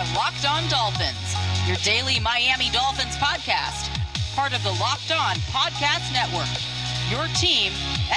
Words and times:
are 0.00 0.14
Locked 0.14 0.46
On 0.48 0.66
Dolphins, 0.70 1.34
your 1.66 1.76
daily 1.78 2.18
Miami 2.20 2.70
Dolphins 2.70 3.16
podcast, 3.16 3.90
part 4.34 4.54
of 4.54 4.62
the 4.62 4.70
Locked 4.80 5.12
On 5.12 5.36
Podcast 5.52 6.10
Network. 6.14 6.48
Your 7.10 7.26
team 7.36 7.70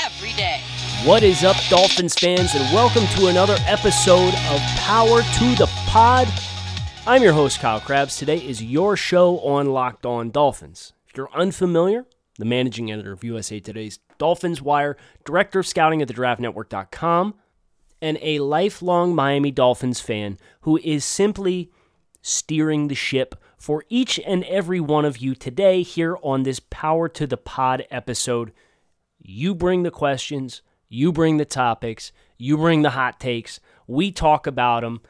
every 0.06 0.32
day. 0.34 0.62
What 1.04 1.24
is 1.24 1.44
up, 1.44 1.58
Dolphins 1.70 2.16
fans, 2.16 2.56
and 2.56 2.74
welcome 2.74 3.06
to 3.18 3.28
another 3.28 3.58
episode 3.66 4.34
of 4.34 4.62
Power 4.78 5.24
to 5.24 5.56
the 5.56 5.70
Pod. 5.88 6.30
I'm 7.06 7.22
your 7.22 7.34
host, 7.34 7.60
Kyle 7.60 7.82
Crabbs. 7.82 8.16
Today 8.16 8.38
is 8.38 8.64
your 8.64 8.96
show 8.96 9.40
on 9.40 9.74
Locked 9.74 10.06
On 10.06 10.32
Dolphins. 10.32 10.94
If 11.10 11.18
you're 11.18 11.34
unfamiliar, 11.34 12.06
the 12.40 12.46
managing 12.46 12.94
editor 12.94 13.12
of 13.12 13.26
USA 13.26 13.60
Today's 13.60 14.00
Dolphins 14.18 14.62
Wire, 14.62 14.96
director 15.26 15.60
of 15.60 15.68
scouting 15.68 16.02
at 16.02 16.08
the 16.08 16.14
draftnetwork.com, 16.14 17.34
and 18.04 18.20
a 18.22 18.40
lifelong 18.40 19.16
Miami 19.16 19.50
Dolphins 19.50 20.02
fan 20.02 20.38
who 20.62 20.78
is 20.84 21.06
simply 21.06 21.72
steering 22.24 22.88
the 22.88 22.96
ship 22.96 23.36
for 23.58 23.84
each 23.90 24.20
and 24.26 24.44
every 24.46 24.80
one 24.80 25.06
of 25.06 25.18
you 25.18 25.36
today 25.36 25.84
here 25.84 26.18
on 26.24 26.44
this 26.44 26.60
Power 26.60 27.08
to 27.10 27.28
the 27.28 27.38
Pod 27.38 27.86
episode. 27.92 28.54
You 29.20 29.54
bring 29.54 29.84
the 29.84 29.92
questions, 29.92 30.62
you 30.88 31.12
bring 31.12 31.38
the 31.38 31.46
topics, 31.46 32.12
you 32.38 32.58
bring 32.58 32.82
the 32.82 32.92
hot 32.92 33.20
takes, 33.20 33.60
we 33.88 34.12
talk 34.12 34.48
about 34.48 34.82
them. 34.82 35.02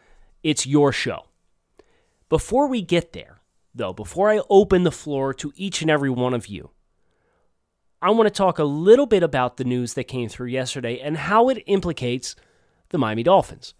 It's 0.41 0.65
your 0.65 0.91
show. 0.91 1.27
Before 2.29 2.67
we 2.67 2.81
get 2.81 3.13
there, 3.13 3.41
though, 3.75 3.93
before 3.93 4.31
I 4.31 4.41
open 4.49 4.83
the 4.83 4.91
floor 4.91 5.33
to 5.35 5.53
each 5.55 5.83
and 5.83 5.91
every 5.91 6.09
one 6.09 6.33
of 6.33 6.47
you, 6.47 6.71
I 8.01 8.09
want 8.09 8.27
to 8.27 8.31
talk 8.31 8.57
a 8.57 8.63
little 8.63 9.05
bit 9.05 9.21
about 9.21 9.57
the 9.57 9.63
news 9.63 9.93
that 9.93 10.05
came 10.05 10.29
through 10.29 10.47
yesterday 10.47 10.99
and 10.99 11.15
how 11.15 11.49
it 11.49 11.63
implicates 11.67 12.35
the 12.89 12.97
Miami 12.97 13.23
Dolphins. 13.23 13.75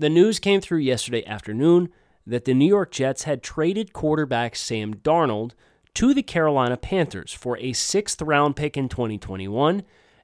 The 0.00 0.10
news 0.10 0.40
came 0.40 0.60
through 0.60 0.80
yesterday 0.80 1.24
afternoon 1.24 1.88
that 2.26 2.44
the 2.44 2.54
New 2.54 2.66
York 2.66 2.90
Jets 2.90 3.24
had 3.24 3.42
traded 3.42 3.92
quarterback 3.92 4.56
Sam 4.56 4.94
Darnold 4.94 5.52
to 5.94 6.14
the 6.14 6.22
Carolina 6.22 6.76
Panthers 6.76 7.32
for 7.32 7.58
a 7.58 7.72
sixth 7.72 8.22
round 8.22 8.56
pick 8.56 8.76
in 8.76 8.88
2021 8.88 9.82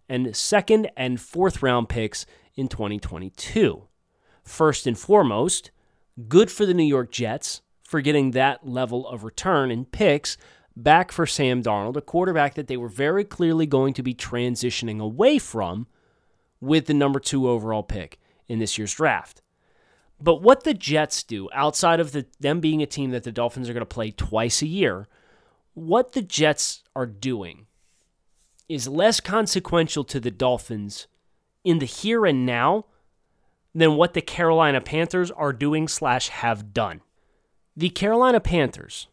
and 0.08 0.34
second 0.34 0.90
and 0.96 1.20
fourth 1.20 1.62
round 1.62 1.88
picks 1.88 2.24
in 2.54 2.68
2022. 2.68 3.86
First 4.44 4.86
and 4.86 4.98
foremost, 4.98 5.70
good 6.28 6.50
for 6.50 6.64
the 6.64 6.74
New 6.74 6.84
York 6.84 7.12
Jets 7.12 7.62
for 7.82 8.00
getting 8.00 8.30
that 8.30 8.66
level 8.66 9.06
of 9.06 9.24
return 9.24 9.70
in 9.70 9.84
picks 9.84 10.36
back 10.76 11.10
for 11.10 11.26
Sam 11.26 11.62
Darnold, 11.62 11.96
a 11.96 12.00
quarterback 12.00 12.54
that 12.54 12.68
they 12.68 12.76
were 12.76 12.88
very 12.88 13.24
clearly 13.24 13.66
going 13.66 13.94
to 13.94 14.02
be 14.02 14.14
transitioning 14.14 15.00
away 15.00 15.38
from 15.38 15.86
with 16.60 16.86
the 16.86 16.94
number 16.94 17.20
two 17.20 17.48
overall 17.48 17.82
pick 17.82 18.18
in 18.46 18.58
this 18.58 18.78
year's 18.78 18.94
draft. 18.94 19.42
But 20.20 20.42
what 20.42 20.64
the 20.64 20.74
Jets 20.74 21.22
do, 21.22 21.48
outside 21.52 22.00
of 22.00 22.12
the, 22.12 22.26
them 22.40 22.60
being 22.60 22.82
a 22.82 22.86
team 22.86 23.10
that 23.10 23.22
the 23.22 23.32
Dolphins 23.32 23.68
are 23.68 23.72
going 23.72 23.82
to 23.82 23.86
play 23.86 24.10
twice 24.10 24.62
a 24.62 24.66
year, 24.66 25.06
what 25.74 26.12
the 26.12 26.22
Jets 26.22 26.82
are 26.96 27.06
doing 27.06 27.66
is 28.68 28.88
less 28.88 29.20
consequential 29.20 30.04
to 30.04 30.20
the 30.20 30.30
Dolphins 30.30 31.06
in 31.64 31.78
the 31.78 31.86
here 31.86 32.26
and 32.26 32.44
now 32.44 32.86
than 33.74 33.96
what 33.96 34.14
the 34.14 34.20
Carolina 34.20 34.80
Panthers 34.80 35.30
are 35.30 35.52
doing 35.52 35.86
slash 35.86 36.28
have 36.28 36.74
done. 36.74 37.00
The 37.76 37.90
Carolina 37.90 38.40
Panthers, 38.40 39.06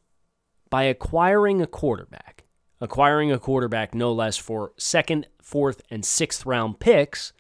by 0.71 0.83
acquiring 0.83 1.61
a 1.61 1.67
quarterback, 1.67 2.45
acquiring 2.81 3.31
a 3.31 3.37
quarterback 3.37 3.93
no 3.93 4.11
less 4.11 4.37
for 4.37 4.71
second, 4.75 5.27
fourth, 5.39 5.81
and 5.91 6.03
sixth 6.03 6.45
round 6.45 6.79
picks, 6.79 7.31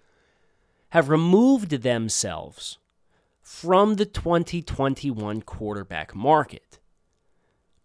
have 0.89 1.09
removed 1.09 1.71
themselves 1.81 2.77
from 3.45 3.93
the 3.93 4.07
2021 4.07 5.43
quarterback 5.43 6.15
market. 6.15 6.79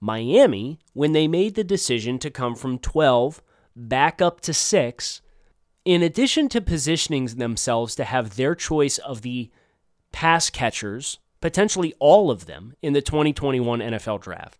Miami, 0.00 0.78
when 0.94 1.12
they 1.12 1.28
made 1.28 1.54
the 1.54 1.62
decision 1.62 2.18
to 2.18 2.30
come 2.30 2.54
from 2.54 2.78
12 2.78 3.42
back 3.76 4.22
up 4.22 4.40
to 4.40 4.54
6, 4.54 5.20
in 5.84 6.02
addition 6.02 6.48
to 6.48 6.62
positioning 6.62 7.26
themselves 7.26 7.94
to 7.94 8.04
have 8.04 8.36
their 8.36 8.54
choice 8.54 8.96
of 8.96 9.20
the 9.20 9.50
pass 10.12 10.48
catchers, 10.48 11.18
potentially 11.42 11.92
all 11.98 12.30
of 12.30 12.46
them, 12.46 12.74
in 12.80 12.94
the 12.94 13.02
2021 13.02 13.80
NFL 13.80 14.22
draft, 14.22 14.58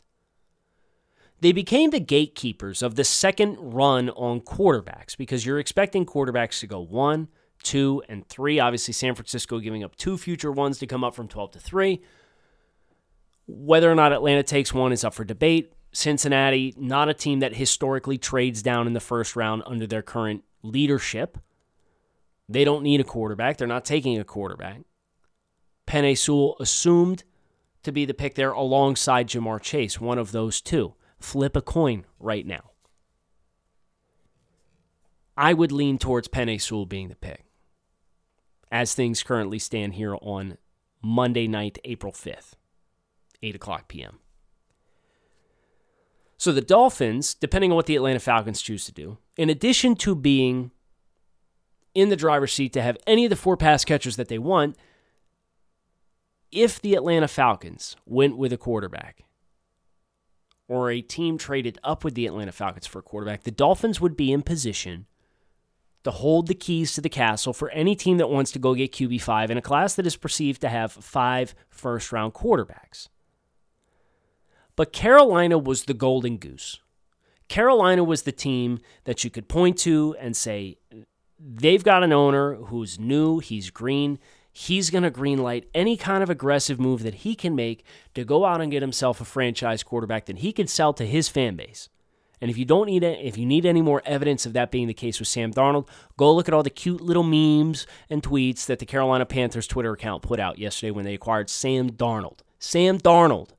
they 1.41 1.53
became 1.53 1.89
the 1.89 2.01
gatekeepers 2.01 2.83
of 2.83 2.97
the 2.97 3.05
second 3.05 3.57
run 3.59 4.11
on 4.11 4.43
quarterbacks 4.43 5.17
because 5.17 5.47
you're 5.47 5.59
expecting 5.59 6.05
quarterbacks 6.05 6.61
to 6.61 6.67
go 6.67 6.81
one, 6.81 7.29
two, 7.63 8.03
and 8.09 8.27
three. 8.27 8.59
Obviously, 8.59 8.93
San 8.93 9.15
Francisco 9.15 9.59
giving 9.59 9.85
up 9.85 9.97
two 9.97 10.17
future 10.19 10.53
ones 10.53 10.79
to 10.79 10.87
come 10.87 11.05
up 11.05 11.15
from 11.15 11.29
12 11.29 11.53
to 11.53 11.61
three. 11.61 12.03
Whether 13.47 13.91
or 13.91 13.95
not 13.95 14.13
Atlanta 14.13 14.43
takes 14.43 14.73
one 14.73 14.93
is 14.93 15.05
up 15.05 15.15
for 15.15 15.25
debate. 15.25 15.73
Cincinnati, 15.93 16.75
not 16.77 17.09
a 17.09 17.15
team 17.15 17.41
that 17.41 17.57
historically 17.57 18.17
trades 18.17 18.63
down 18.63 18.87
in 18.87 18.93
the 18.93 19.01
first 19.01 19.35
round 19.35 19.63
under 19.67 19.87
their 19.87 20.03
current 20.03 20.45
leadership. 20.63 21.39
They 22.49 22.65
don't 22.65 22.83
need 22.83 23.01
a 23.01 23.05
quarterback. 23.05 23.57
They're 23.57 23.67
not 23.67 23.85
taking 23.85 24.19
a 24.19 24.25
quarterback. 24.25 24.83
Penei 25.87 26.17
Sewell 26.17 26.57
assumed 26.61 27.25
to 27.83 27.91
be 27.91 28.05
the 28.05 28.15
pick 28.15 28.35
there 28.37 28.53
alongside 28.53 29.29
Ja'Marr 29.29 29.61
Chase, 29.61 30.01
one 30.01 30.19
of 30.19 30.31
those 30.31 30.61
two. 30.61 30.95
Flip 31.19 31.57
a 31.57 31.63
coin 31.63 32.05
right 32.21 32.47
now. 32.47 32.71
I 35.37 35.55
would 35.55 35.73
lean 35.73 35.99
towards 35.99 36.29
Penei 36.29 36.61
Sewell 36.61 36.87
being 36.87 37.09
the 37.09 37.17
pick 37.17 37.50
as 38.71 38.95
things 38.95 39.23
currently 39.23 39.59
stand 39.59 39.95
here 39.95 40.17
on 40.21 40.57
Monday 41.03 41.49
night, 41.49 41.79
April 41.85 42.13
5th, 42.13 42.53
8 43.43 43.55
o'clock 43.55 43.89
p.m. 43.89 44.19
So 46.37 46.53
the 46.53 46.61
Dolphins, 46.63 47.35
depending 47.35 47.71
on 47.71 47.77
what 47.77 47.87
the 47.87 47.97
Atlanta 47.97 48.21
Falcons 48.21 48.63
choose 48.63 48.87
to 48.87 48.93
do, 48.93 49.19
in 49.37 49.51
addition 49.51 49.95
to 49.97 50.15
being 50.15 50.71
in 51.95 52.09
the 52.09 52.17
driver's 52.17 52.53
seat 52.53 52.73
to 52.75 52.83
have 52.83 52.97
any 53.07 53.25
of 53.27 53.31
the 53.31 53.37
four 53.37 53.57
pass 53.57 53.85
catchers 53.85 54.17
that 54.17 54.29
they 54.29 54.39
want, 54.39 54.77
if 56.51 56.81
the 56.81 56.95
Atlanta 56.95 57.29
Falcons 57.29 57.97
went 58.07 58.37
with 58.37 58.53
a 58.53 58.57
quarterback 58.57 59.25
or 60.69 60.91
a 60.91 61.03
team 61.03 61.37
traded 61.37 61.79
up 61.83 62.05
with 62.05 62.15
the 62.15 62.27
Atlanta 62.27 62.53
Falcons 62.53 62.87
for 62.87 63.01
a 63.01 63.03
quarterback, 63.03 63.43
the 63.43 63.51
Dolphins 63.51 64.01
would 64.01 64.17
be 64.17 64.33
in 64.33 64.43
position 64.43 65.07
to 66.05 66.11
hold 66.11 66.47
the 66.47 66.55
keys 66.55 66.95
to 66.95 67.01
the 67.01 67.09
castle 67.09 67.53
for 67.53 67.71
any 67.71 67.95
team 67.95 68.19
that 68.19 68.31
wants 68.31 68.51
to 68.53 68.59
go 68.59 68.75
get 68.75 68.93
QB5 68.93 69.51
in 69.51 69.59
a 69.59 69.63
class 69.63 69.95
that 69.95 70.07
is 70.07 70.17
perceived 70.17 70.61
to 70.63 70.69
have 70.69 70.93
five 70.93 71.55
first 71.69 72.13
round 72.13 72.33
quarterbacks. 72.33 73.09
But 74.77 74.93
Carolina 74.93 75.59
was 75.59 75.85
the 75.85 75.95
golden 75.95 76.39
goose. 76.39 76.81
Carolina 77.49 78.05
was 78.05 78.23
the 78.23 78.33
team 78.33 78.79
that 79.05 79.25
you 79.25 79.31
could 79.31 79.49
point 79.49 79.77
to 79.79 80.17
and 80.21 80.37
say, 80.37 80.79
they've 81.39 81.85
got 81.85 82.05
an 82.05 82.13
owner 82.13 82.55
who's 82.55 82.99
new, 82.99 83.41
he's 83.41 83.71
green, 83.71 84.19
he's 84.53 84.89
going 84.91 85.03
to 85.03 85.11
greenlight 85.11 85.65
any 85.75 85.97
kind 85.97 86.23
of 86.23 86.31
aggressive 86.31 86.81
move 86.81 87.03
that 87.03 87.17
he 87.17 87.35
can 87.35 87.55
make 87.55 87.85
to 88.15 88.25
go 88.25 88.45
out 88.45 88.61
and 88.61 88.71
get 88.71 88.83
himself 88.83 89.21
a 89.21 89.25
franchise 89.25 89.83
quarterback 89.83 90.27
that 90.27 90.39
he 90.39 90.53
can 90.53 90.67
sell 90.67 90.93
to 90.93 91.05
his 91.05 91.29
fan 91.29 91.57
base. 91.57 91.89
And 92.41 92.51
if 92.51 92.57
you 92.57 92.65
don't 92.65 92.87
need 92.87 93.03
it, 93.03 93.19
if 93.23 93.37
you 93.37 93.45
need 93.45 93.67
any 93.67 93.83
more 93.83 94.03
evidence 94.07 94.47
of 94.47 94.55
that 94.55 94.71
being 94.71 94.87
the 94.87 94.95
case 94.95 95.19
with 95.19 95.29
Sam 95.29 95.53
Darnold, 95.53 95.89
go 96.17 96.35
look 96.35 96.49
at 96.49 96.55
all 96.55 96.63
the 96.63 96.71
cute 96.71 97.01
little 97.01 97.23
memes 97.23 97.87
and 98.09 98.23
tweets 98.23 98.65
that 98.67 98.79
the 98.79 98.87
Carolina 98.87 99.27
Panthers 99.27 99.67
Twitter 99.67 99.93
account 99.93 100.23
put 100.23 100.41
out 100.41 100.59
yesterday 100.59 100.91
when 100.91 101.05
they 101.05 101.15
acquired 101.15 101.51
Sam 101.51 101.91
Darnold. 101.91 102.39
Sam 102.59 102.99
Darnold. 102.99 103.51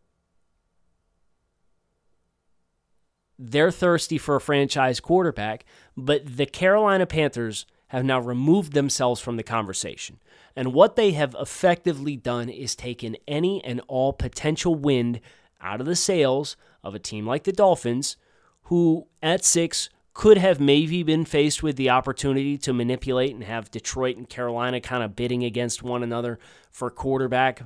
They're 3.37 3.71
thirsty 3.71 4.17
for 4.17 4.35
a 4.35 4.41
franchise 4.41 4.99
quarterback, 4.99 5.65
but 5.97 6.37
the 6.37 6.45
Carolina 6.45 7.05
Panthers 7.05 7.65
have 7.87 8.05
now 8.05 8.19
removed 8.19 8.73
themselves 8.73 9.19
from 9.19 9.35
the 9.35 9.43
conversation. 9.43 10.19
And 10.55 10.73
what 10.73 10.95
they 10.95 11.11
have 11.11 11.35
effectively 11.39 12.15
done 12.15 12.49
is 12.49 12.75
taken 12.75 13.17
any 13.27 13.63
and 13.63 13.81
all 13.87 14.13
potential 14.13 14.75
wind 14.75 15.21
out 15.59 15.81
of 15.81 15.87
the 15.87 15.95
sails 15.95 16.55
of 16.83 16.95
a 16.95 16.99
team 16.99 17.25
like 17.25 17.43
the 17.43 17.51
Dolphins 17.51 18.15
who 18.63 19.07
at 19.21 19.43
six 19.43 19.89
could 20.13 20.37
have 20.37 20.59
maybe 20.59 21.03
been 21.03 21.25
faced 21.25 21.63
with 21.63 21.77
the 21.77 21.89
opportunity 21.89 22.57
to 22.57 22.73
manipulate 22.73 23.33
and 23.33 23.43
have 23.43 23.71
Detroit 23.71 24.17
and 24.17 24.29
Carolina 24.29 24.81
kind 24.81 25.03
of 25.03 25.15
bidding 25.15 25.43
against 25.43 25.83
one 25.83 26.03
another 26.03 26.37
for 26.69 26.89
quarterback. 26.89 27.63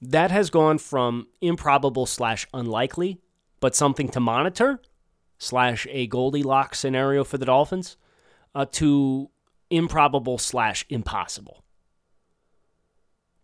That 0.00 0.30
has 0.30 0.50
gone 0.50 0.78
from 0.78 1.28
improbable 1.40 2.06
slash 2.06 2.46
unlikely, 2.54 3.20
but 3.60 3.76
something 3.76 4.08
to 4.10 4.20
monitor 4.20 4.80
slash 5.38 5.86
a 5.90 6.06
Goldilocks 6.06 6.78
scenario 6.78 7.24
for 7.24 7.38
the 7.38 7.46
Dolphins 7.46 7.96
uh, 8.54 8.64
to 8.72 9.30
improbable 9.70 10.38
slash 10.38 10.84
impossible. 10.88 11.62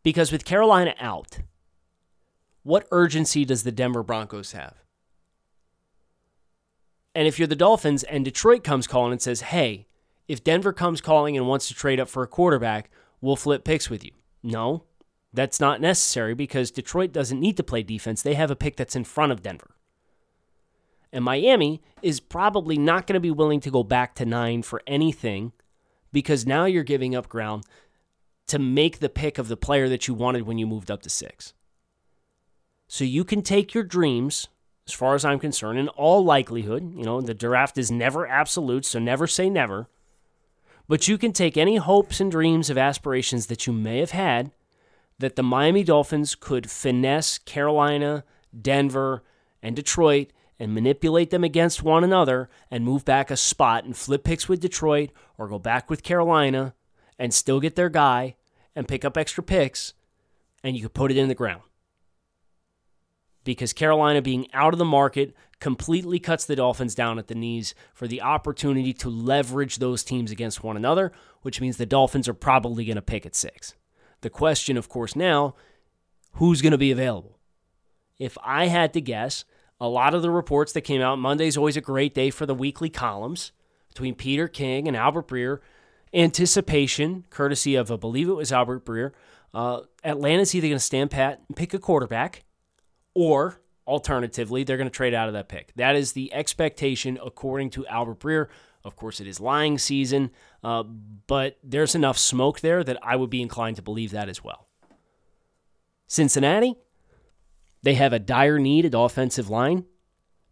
Because 0.03 0.33
with 0.33 0.45
Carolina 0.45 0.95
out, 0.99 1.39
what 2.63 2.87
urgency 2.91 3.45
does 3.45 3.63
the 3.63 3.73
Denver 3.73 4.03
Broncos 4.03 4.53
have? 4.53 4.75
And 7.19 7.27
if 7.27 7.37
you're 7.37 7.49
the 7.49 7.57
Dolphins 7.57 8.05
and 8.05 8.25
Detroit 8.25 8.63
comes 8.63 8.87
calling 8.87 9.11
and 9.11 9.21
says, 9.21 9.41
hey, 9.41 9.89
if 10.29 10.45
Denver 10.45 10.73
comes 10.73 11.01
calling 11.01 11.37
and 11.37 11.49
wants 11.49 11.67
to 11.67 11.75
trade 11.75 11.99
up 11.99 12.09
for 12.09 12.23
a 12.23 12.29
quarterback, 12.29 12.93
we'll 13.21 13.35
flip 13.35 13.65
picks 13.65 13.91
with 13.91 14.05
you. 14.05 14.13
No, 14.41 14.85
That's 15.33 15.61
not 15.61 15.81
necessary 15.81 16.35
because 16.35 16.71
Detroit 16.71 17.13
doesn't 17.13 17.41
need 17.41 17.57
to 17.57 17.63
play 17.63 17.83
defense. 17.83 18.23
They 18.23 18.35
have 18.35 18.53
a 18.53 18.57
pick 18.57 18.77
that's 18.77 18.97
in 18.97 19.05
front 19.05 19.33
of 19.33 19.43
Denver. 19.43 19.75
And 21.13 21.25
Miami 21.25 21.83
is 22.03 22.21
probably 22.21 22.79
not 22.79 23.07
going 23.07 23.15
to 23.15 23.21
be 23.21 23.31
willing 23.31 23.61
to 23.61 23.71
go 23.71 23.83
back 23.83 24.15
to 24.17 24.25
nine 24.25 24.63
for 24.63 24.81
anything 24.87 25.53
because 26.13 26.47
now 26.47 26.67
you're 26.67 26.85
giving 26.85 27.15
up 27.15 27.29
ground 27.29 27.65
to 28.47 28.59
make 28.59 29.01
the 29.01 29.09
pick 29.09 29.39
of 29.39 29.49
the 29.49 29.57
player 29.57 29.89
that 29.89 30.07
you 30.07 30.15
wanted 30.15 30.43
when 30.43 30.59
you 30.59 30.67
moved 30.67 30.91
up 30.91 31.03
to 31.03 31.11
six. 31.11 31.53
So 32.87 33.05
you 33.05 33.25
can 33.25 33.43
take 33.43 33.75
your 33.75 33.85
dreams, 33.85 34.49
as 34.89 34.95
far 34.95 35.15
as 35.15 35.25
I'm 35.25 35.39
concerned, 35.39 35.79
in 35.79 35.89
all 35.91 36.25
likelihood. 36.25 36.95
You 36.97 37.05
know, 37.05 37.21
the 37.21 37.35
draft 37.35 37.77
is 37.77 37.91
never 37.91 38.27
absolute, 38.27 38.87
so 38.87 38.99
never 38.99 39.27
say 39.27 39.51
never. 39.51 39.89
But 40.89 41.07
you 41.07 41.19
can 41.19 41.33
take 41.33 41.57
any 41.57 41.77
hopes 41.77 42.21
and 42.21 42.31
dreams 42.31 42.71
of 42.71 42.79
aspirations 42.79 43.47
that 43.47 43.67
you 43.67 43.73
may 43.73 43.99
have 43.99 44.13
had 44.13 44.51
that 45.19 45.37
the 45.37 45.43
Miami 45.43 45.85
Dolphins 45.85 46.35
could 46.35 46.71
finesse 46.71 47.37
Carolina, 47.39 48.25
Denver, 48.59 49.23
and 49.63 49.77
Detroit 49.77 50.33
and 50.59 50.73
manipulate 50.73 51.31
them 51.31 51.45
against 51.45 51.83
one 51.83 52.03
another 52.03 52.49
and 52.71 52.85
move 52.85 53.05
back 53.05 53.31
a 53.31 53.37
spot 53.37 53.85
and 53.85 53.97
flip 53.97 54.25
picks 54.25 54.49
with 54.49 54.61
Detroit 54.61 55.11
or 55.37 55.49
go 55.49 55.59
back 55.59 55.91
with 55.91 56.03
Carolina 56.03 56.75
and 57.19 57.35
still 57.35 57.61
get 57.61 57.77
their 57.77 57.91
guy 57.91 58.37
and 58.75 58.89
pick 58.89 59.05
up 59.05 59.17
extra 59.17 59.43
picks 59.43 59.93
and 60.65 60.75
you 60.77 60.83
could 60.83 60.95
put 60.95 61.11
it 61.11 61.17
in 61.17 61.29
the 61.29 61.35
ground. 61.35 61.63
Because 63.49 63.73
Carolina 63.73 64.21
being 64.21 64.47
out 64.53 64.75
of 64.75 64.79
the 64.79 64.85
market 64.85 65.35
completely 65.59 66.19
cuts 66.19 66.45
the 66.45 66.55
Dolphins 66.55 66.95
down 66.95 67.19
at 67.19 67.29
the 67.29 67.35
knees 67.35 67.75
for 67.95 68.07
the 68.07 68.21
opportunity 68.21 68.93
to 68.93 69.09
leverage 69.09 69.77
those 69.77 70.05
teams 70.05 70.31
against 70.31 70.63
one 70.63 70.77
another, 70.77 71.13
which 71.41 71.59
means 71.59 71.79
the 71.79 71.87
Dolphins 71.87 72.29
are 72.29 72.35
probably 72.35 72.85
going 72.85 72.97
to 72.97 73.01
pick 73.01 73.25
at 73.25 73.35
six. 73.35 73.75
The 74.21 74.29
question, 74.29 74.77
of 74.77 74.91
course, 74.91 75.17
now 75.17 75.55
who's 76.33 76.61
going 76.61 76.73
to 76.73 76.79
be 76.79 76.91
available? 76.91 77.39
If 78.19 78.37
I 78.45 78.67
had 78.67 78.93
to 78.93 79.01
guess, 79.01 79.47
a 79.81 79.89
lot 79.89 80.13
of 80.13 80.21
the 80.21 80.31
reports 80.31 80.75
that 80.75 80.83
came 80.83 81.01
out, 81.01 81.19
Monday's 81.19 81.57
always 81.57 81.79
a 81.79 81.81
great 81.81 82.13
day 82.13 82.29
for 82.29 82.45
the 82.45 82.55
weekly 82.55 82.91
columns 82.91 83.53
between 83.89 84.15
Peter 84.15 84.47
King 84.47 84.87
and 84.87 84.95
Albert 84.95 85.27
Breer. 85.27 85.61
Anticipation, 86.13 87.25
courtesy 87.31 87.77
of, 87.77 87.91
I 87.91 87.97
believe 87.97 88.29
it 88.29 88.35
was 88.35 88.53
Albert 88.53 88.85
Breer. 88.85 89.13
Uh, 89.55 89.81
Atlanta's 90.05 90.55
either 90.55 90.69
going 90.69 90.77
to 90.77 90.85
stand 90.85 91.11
pat 91.11 91.41
and 91.49 91.57
pick 91.57 91.73
a 91.73 91.79
quarterback, 91.79 92.45
or 93.19 93.61
alternatively, 93.85 94.63
they're 94.63 94.77
going 94.77 94.89
to 94.89 94.95
trade 94.97 95.13
out 95.13 95.27
of 95.27 95.35
that 95.35 95.49
pick. 95.49 95.73
That 95.75 95.97
is 95.97 96.13
the 96.13 96.33
expectation, 96.33 97.19
according 97.21 97.71
to 97.71 97.85
Albert 97.89 98.21
Breer. 98.21 98.47
Of 98.85 98.95
course, 98.95 99.21
it 99.21 99.27
is 99.27 99.41
lying 99.41 99.77
season, 99.77 100.31
uh, 100.63 100.85
but 100.85 101.59
there's 101.65 101.97
enough 101.97 102.17
smoke 102.17 102.61
there 102.61 102.85
that 102.85 102.97
I 103.03 103.17
would 103.17 103.29
be 103.29 103.43
inclined 103.43 103.75
to 103.75 103.83
believe 103.83 104.13
that 104.13 104.29
as 104.29 104.45
well. 104.45 104.69
Cincinnati, 106.07 106.77
they 107.83 107.95
have 107.95 108.13
a 108.13 108.21
dire 108.21 108.61
need 108.61 108.87
at 108.87 108.95
offensive 108.95 109.51
line. 109.51 109.85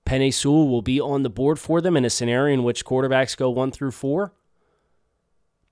Penei 0.04 0.34
Sewell 0.34 0.68
will 0.68 0.82
be 0.82 1.00
on 1.00 1.22
the 1.22 1.30
board 1.30 1.60
for 1.60 1.80
them 1.80 1.96
in 1.96 2.04
a 2.04 2.10
scenario 2.10 2.52
in 2.52 2.64
which 2.64 2.84
quarterbacks 2.84 3.36
go 3.36 3.48
one 3.48 3.70
through 3.70 3.92
four. 3.92 4.34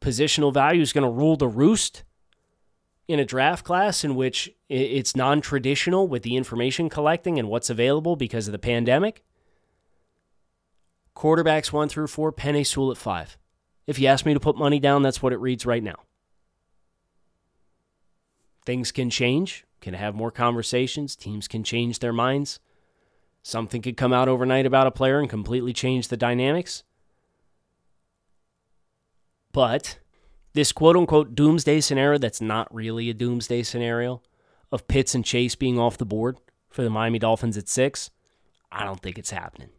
Positional 0.00 0.54
value 0.54 0.80
is 0.80 0.92
going 0.92 1.04
to 1.04 1.10
rule 1.10 1.36
the 1.36 1.48
roost 1.48 2.04
in 3.06 3.18
a 3.18 3.24
draft 3.24 3.64
class 3.64 4.04
in 4.04 4.14
which 4.14 4.50
it's 4.68 5.14
non 5.14 5.40
traditional 5.40 6.08
with 6.08 6.22
the 6.22 6.36
information 6.36 6.88
collecting 6.88 7.38
and 7.38 7.48
what's 7.48 7.70
available 7.70 8.16
because 8.16 8.48
of 8.48 8.52
the 8.52 8.58
pandemic. 8.58 9.22
Quarterbacks 11.14 11.72
one 11.72 11.88
through 11.88 12.08
four, 12.08 12.32
Penei 12.32 12.66
Sewell 12.66 12.90
at 12.90 12.96
five. 12.96 13.36
If 13.86 13.98
you 13.98 14.08
ask 14.08 14.24
me 14.26 14.34
to 14.34 14.40
put 14.40 14.56
money 14.56 14.80
down, 14.80 15.02
that's 15.02 15.22
what 15.22 15.32
it 15.32 15.40
reads 15.40 15.66
right 15.66 15.82
now. 15.82 15.96
Things 18.64 18.90
can 18.90 19.10
change 19.10 19.64
can 19.84 19.94
have 19.94 20.14
more 20.14 20.32
conversations. 20.32 21.14
Teams 21.14 21.46
can 21.46 21.62
change 21.62 21.98
their 22.00 22.12
minds. 22.12 22.58
Something 23.42 23.82
could 23.82 23.98
come 23.98 24.14
out 24.14 24.28
overnight 24.28 24.64
about 24.64 24.86
a 24.86 24.90
player 24.90 25.20
and 25.20 25.28
completely 25.28 25.74
change 25.74 26.08
the 26.08 26.16
dynamics. 26.16 26.82
But 29.52 29.98
this 30.54 30.72
quote 30.72 30.96
unquote 30.96 31.34
doomsday 31.34 31.80
scenario 31.80 32.18
that's 32.18 32.40
not 32.40 32.72
really 32.74 33.10
a 33.10 33.14
doomsday 33.14 33.62
scenario 33.62 34.22
of 34.72 34.88
Pitts 34.88 35.14
and 35.14 35.24
Chase 35.24 35.54
being 35.54 35.78
off 35.78 35.98
the 35.98 36.04
board 36.04 36.38
for 36.70 36.82
the 36.82 36.90
Miami 36.90 37.18
Dolphins 37.18 37.56
at 37.56 37.68
six, 37.68 38.10
I 38.72 38.84
don't 38.84 39.00
think 39.00 39.18
it's 39.18 39.30
happening. 39.30 39.70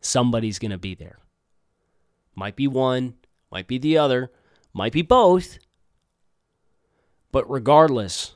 Somebody's 0.00 0.58
going 0.58 0.72
to 0.72 0.78
be 0.78 0.94
there. 0.94 1.18
Might 2.34 2.56
be 2.56 2.66
one, 2.66 3.14
might 3.50 3.68
be 3.68 3.78
the 3.78 3.98
other, 3.98 4.32
might 4.72 4.92
be 4.92 5.02
both. 5.02 5.58
But 7.30 7.48
regardless, 7.48 8.34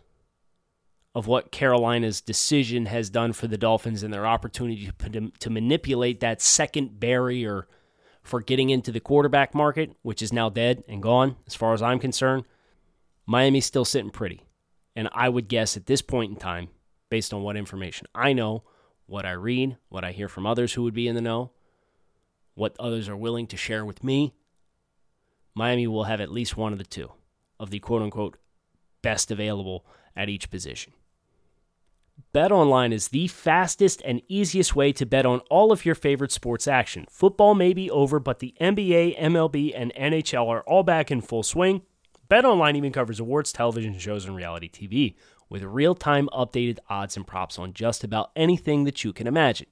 of 1.17 1.27
what 1.27 1.50
Carolina's 1.50 2.21
decision 2.21 2.85
has 2.85 3.09
done 3.09 3.33
for 3.33 3.47
the 3.47 3.56
Dolphins 3.56 4.03
and 4.03 4.12
their 4.12 4.27
opportunity 4.27 4.91
to, 4.99 5.31
to 5.31 5.50
manipulate 5.50 6.21
that 6.21 6.43
second 6.43 7.00
barrier 7.00 7.67
for 8.26 8.40
getting 8.40 8.70
into 8.70 8.90
the 8.90 9.00
quarterback 9.00 9.55
market, 9.55 9.93
which 10.02 10.20
is 10.20 10.32
now 10.32 10.49
dead 10.49 10.82
and 10.88 11.02
gone 11.02 11.37
as 11.46 11.55
far 11.55 11.73
as 11.73 11.82
I'm 11.82 11.99
concerned. 11.99 12.44
Miami's 13.25 13.67
still 13.67 13.84
sitting 13.84 14.11
pretty. 14.11 14.43
And 14.94 15.08
I 15.12 15.28
would 15.28 15.49
guess 15.49 15.76
at 15.76 15.87
this 15.87 16.02
point 16.02 16.32
in 16.32 16.37
time, 16.37 16.69
based 17.08 17.32
on 17.32 17.43
what 17.43 17.56
information 17.56 18.06
I 18.14 18.32
know, 18.32 18.64
what 19.06 19.25
I 19.25 19.32
read, 19.32 19.76
what 19.88 20.05
I 20.05 20.12
hear 20.12 20.28
from 20.28 20.46
others 20.46 20.73
who 20.73 20.82
would 20.82 20.94
be 20.94 21.06
in 21.06 21.14
the 21.14 21.20
know, 21.20 21.52
what 22.55 22.75
others 22.81 23.08
are 23.08 23.17
willing 23.17 23.46
to 23.49 23.56
share 23.56 23.84
with 23.84 24.02
me, 24.02 24.34
Miami 25.55 25.87
will 25.87 26.05
have 26.05 26.20
at 26.20 26.32
least 26.32 26.56
one 26.56 26.73
of 26.73 26.78
the 26.78 26.84
two 26.84 27.12
of 27.61 27.70
the 27.70 27.78
quote 27.78 28.02
unquote 28.02 28.38
best 29.02 29.31
available 29.31 29.87
at 30.17 30.28
each 30.28 30.50
position. 30.50 30.93
BetOnline 32.34 32.92
is 32.92 33.08
the 33.08 33.28
fastest 33.28 34.02
and 34.04 34.20
easiest 34.28 34.76
way 34.76 34.92
to 34.92 35.06
bet 35.06 35.24
on 35.24 35.40
all 35.50 35.72
of 35.72 35.86
your 35.86 35.94
favorite 35.94 36.32
sports 36.32 36.68
action. 36.68 37.06
Football 37.10 37.54
may 37.54 37.72
be 37.72 37.90
over, 37.90 38.20
but 38.20 38.40
the 38.40 38.54
NBA, 38.60 39.18
MLB, 39.18 39.72
and 39.74 39.92
NHL 39.94 40.46
are 40.48 40.62
all 40.62 40.82
back 40.82 41.10
in 41.10 41.20
full 41.22 41.42
swing. 41.42 41.82
BetOnline 42.30 42.76
even 42.76 42.92
covers 42.92 43.20
awards, 43.20 43.52
television 43.52 43.98
shows, 43.98 44.26
and 44.26 44.36
reality 44.36 44.68
TV 44.68 45.14
with 45.48 45.62
real-time 45.62 46.28
updated 46.32 46.78
odds 46.90 47.16
and 47.16 47.26
props 47.26 47.58
on 47.58 47.72
just 47.72 48.04
about 48.04 48.32
anything 48.34 48.84
that 48.84 49.04
you 49.04 49.12
can 49.12 49.26
imagine. 49.26 49.68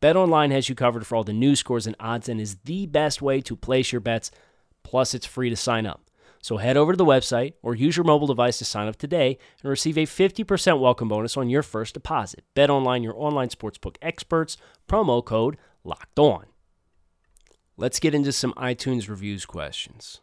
BetOnline 0.00 0.50
has 0.50 0.68
you 0.68 0.74
covered 0.74 1.06
for 1.06 1.14
all 1.14 1.24
the 1.24 1.32
news 1.32 1.60
scores 1.60 1.86
and 1.86 1.94
odds 2.00 2.28
and 2.28 2.40
is 2.40 2.56
the 2.64 2.86
best 2.86 3.22
way 3.22 3.40
to 3.42 3.54
place 3.54 3.92
your 3.92 4.00
bets. 4.00 4.30
Plus, 4.82 5.14
it's 5.14 5.26
free 5.26 5.50
to 5.50 5.56
sign 5.56 5.86
up. 5.86 6.00
So 6.42 6.56
head 6.56 6.76
over 6.76 6.92
to 6.92 6.96
the 6.96 7.04
website 7.04 7.54
or 7.62 7.76
use 7.76 7.96
your 7.96 8.04
mobile 8.04 8.26
device 8.26 8.58
to 8.58 8.64
sign 8.64 8.88
up 8.88 8.96
today 8.96 9.38
and 9.62 9.70
receive 9.70 9.96
a 9.96 10.06
50% 10.06 10.80
welcome 10.80 11.08
bonus 11.08 11.36
on 11.36 11.48
your 11.48 11.62
first 11.62 11.94
deposit. 11.94 12.44
Bet 12.54 12.68
online, 12.68 13.04
your 13.04 13.14
online 13.16 13.48
sportsbook 13.48 13.96
experts. 14.02 14.56
Promo 14.88 15.24
code 15.24 15.56
locked 15.84 16.18
on. 16.18 16.46
Let's 17.76 18.00
get 18.00 18.14
into 18.14 18.32
some 18.32 18.52
iTunes 18.54 19.08
reviews 19.08 19.46
questions. 19.46 20.20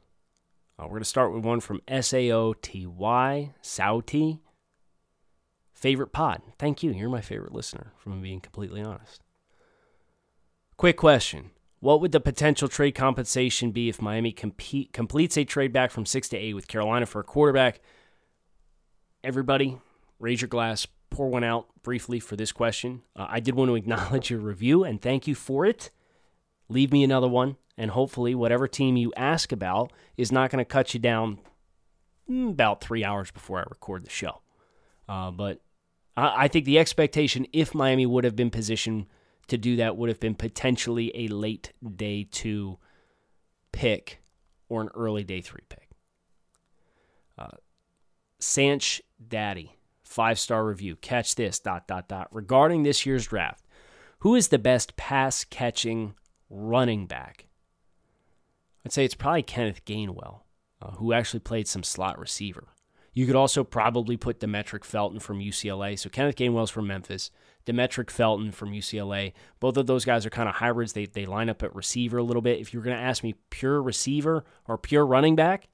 Uh, 0.77 0.83
we're 0.83 0.89
going 0.89 1.01
to 1.01 1.05
start 1.05 1.33
with 1.33 1.45
one 1.45 1.61
from 1.61 1.81
SAOTY, 1.87 2.85
Sauty. 3.63 4.39
Favorite 5.73 6.11
pod. 6.11 6.41
Thank 6.57 6.83
you. 6.83 6.91
You're 6.91 7.09
my 7.09 7.21
favorite 7.21 7.53
listener, 7.53 7.93
from 7.97 8.21
being 8.21 8.41
completely 8.41 8.81
honest. 8.81 9.21
Quick 10.75 10.97
question 10.97 11.51
what 11.79 12.01
would 12.01 12.11
the 12.11 12.19
potential 12.19 12.67
trade 12.67 12.91
compensation 12.91 13.71
be 13.71 13.89
if 13.89 14.01
Miami 14.01 14.31
compete, 14.31 14.91
completes 14.91 15.37
a 15.37 15.45
trade 15.45 15.71
back 15.71 15.91
from 15.91 16.05
six 16.05 16.27
to 16.29 16.37
eight 16.37 16.53
with 16.53 16.67
Carolina 16.67 17.05
for 17.05 17.21
a 17.21 17.23
quarterback? 17.23 17.79
Everybody, 19.23 19.77
raise 20.19 20.41
your 20.41 20.49
glass, 20.49 20.87
pour 21.09 21.29
one 21.29 21.43
out 21.43 21.67
briefly 21.81 22.19
for 22.19 22.35
this 22.35 22.51
question. 22.51 23.01
Uh, 23.15 23.27
I 23.29 23.39
did 23.39 23.55
want 23.55 23.69
to 23.69 23.75
acknowledge 23.75 24.29
your 24.29 24.39
review 24.39 24.83
and 24.83 25.01
thank 25.01 25.27
you 25.27 25.35
for 25.35 25.65
it. 25.65 25.89
Leave 26.67 26.91
me 26.91 27.03
another 27.03 27.27
one, 27.27 27.55
and 27.77 27.91
hopefully, 27.91 28.35
whatever 28.35 28.67
team 28.67 28.95
you 28.95 29.11
ask 29.17 29.51
about 29.51 29.91
is 30.17 30.31
not 30.31 30.51
going 30.51 30.63
to 30.63 30.65
cut 30.65 30.93
you 30.93 30.99
down 30.99 31.39
mm, 32.29 32.51
about 32.51 32.79
three 32.79 33.03
hours 33.03 33.31
before 33.31 33.59
I 33.59 33.63
record 33.63 34.05
the 34.05 34.09
show. 34.11 34.41
Uh, 35.07 35.31
but 35.31 35.61
I, 36.15 36.43
I 36.43 36.47
think 36.47 36.65
the 36.65 36.77
expectation, 36.77 37.47
if 37.51 37.73
Miami 37.73 38.05
would 38.05 38.23
have 38.23 38.35
been 38.35 38.51
positioned 38.51 39.07
to 39.49 39.57
do 39.57 39.75
that 39.77 39.97
would 39.97 40.09
have 40.09 40.19
been 40.19 40.35
potentially 40.35 41.11
a 41.15 41.27
late 41.27 41.73
day 41.95 42.27
two 42.29 42.77
pick 43.71 44.21
or 44.67 44.81
an 44.81 44.89
early 44.95 45.23
day 45.23 45.41
three 45.41 45.63
pick. 45.69 45.89
Uh, 47.37 47.57
Sanch 48.39 49.01
Daddy, 49.25 49.75
five 50.03 50.39
star 50.39 50.65
review. 50.65 50.95
Catch 50.95 51.35
this, 51.35 51.59
dot, 51.59 51.87
dot, 51.87 52.07
dot. 52.07 52.27
Regarding 52.31 52.83
this 52.83 53.05
year's 53.05 53.27
draft, 53.27 53.65
who 54.19 54.35
is 54.35 54.49
the 54.49 54.59
best 54.59 54.95
pass 54.95 55.43
catching 55.43 56.13
running 56.49 57.07
back? 57.07 57.47
I'd 58.85 58.93
say 58.93 59.05
it's 59.05 59.15
probably 59.15 59.43
Kenneth 59.43 59.85
Gainwell, 59.85 60.41
uh, 60.81 60.91
who 60.91 61.13
actually 61.13 61.41
played 61.41 61.67
some 61.67 61.83
slot 61.83 62.17
receiver. 62.17 62.69
You 63.19 63.25
could 63.25 63.35
also 63.35 63.65
probably 63.65 64.15
put 64.15 64.39
Demetric 64.39 64.85
Felton 64.85 65.19
from 65.19 65.39
UCLA. 65.39 65.99
So 65.99 66.09
Kenneth 66.09 66.37
Gainwell's 66.37 66.69
from 66.69 66.87
Memphis. 66.87 67.31
Demetric 67.65 68.09
Felton 68.09 68.53
from 68.53 68.71
UCLA. 68.71 69.33
Both 69.59 69.75
of 69.75 69.87
those 69.87 70.05
guys 70.05 70.25
are 70.25 70.29
kind 70.29 70.47
of 70.47 70.55
hybrids. 70.55 70.93
They, 70.93 71.05
they 71.05 71.25
line 71.25 71.49
up 71.49 71.61
at 71.61 71.75
receiver 71.75 72.19
a 72.19 72.23
little 72.23 72.41
bit. 72.41 72.61
If 72.61 72.73
you're 72.73 72.81
going 72.81 72.95
to 72.95 73.03
ask 73.03 73.21
me 73.21 73.35
pure 73.49 73.81
receiver 73.81 74.45
or 74.69 74.77
pure 74.77 75.05
running 75.05 75.35
back, 75.35 75.67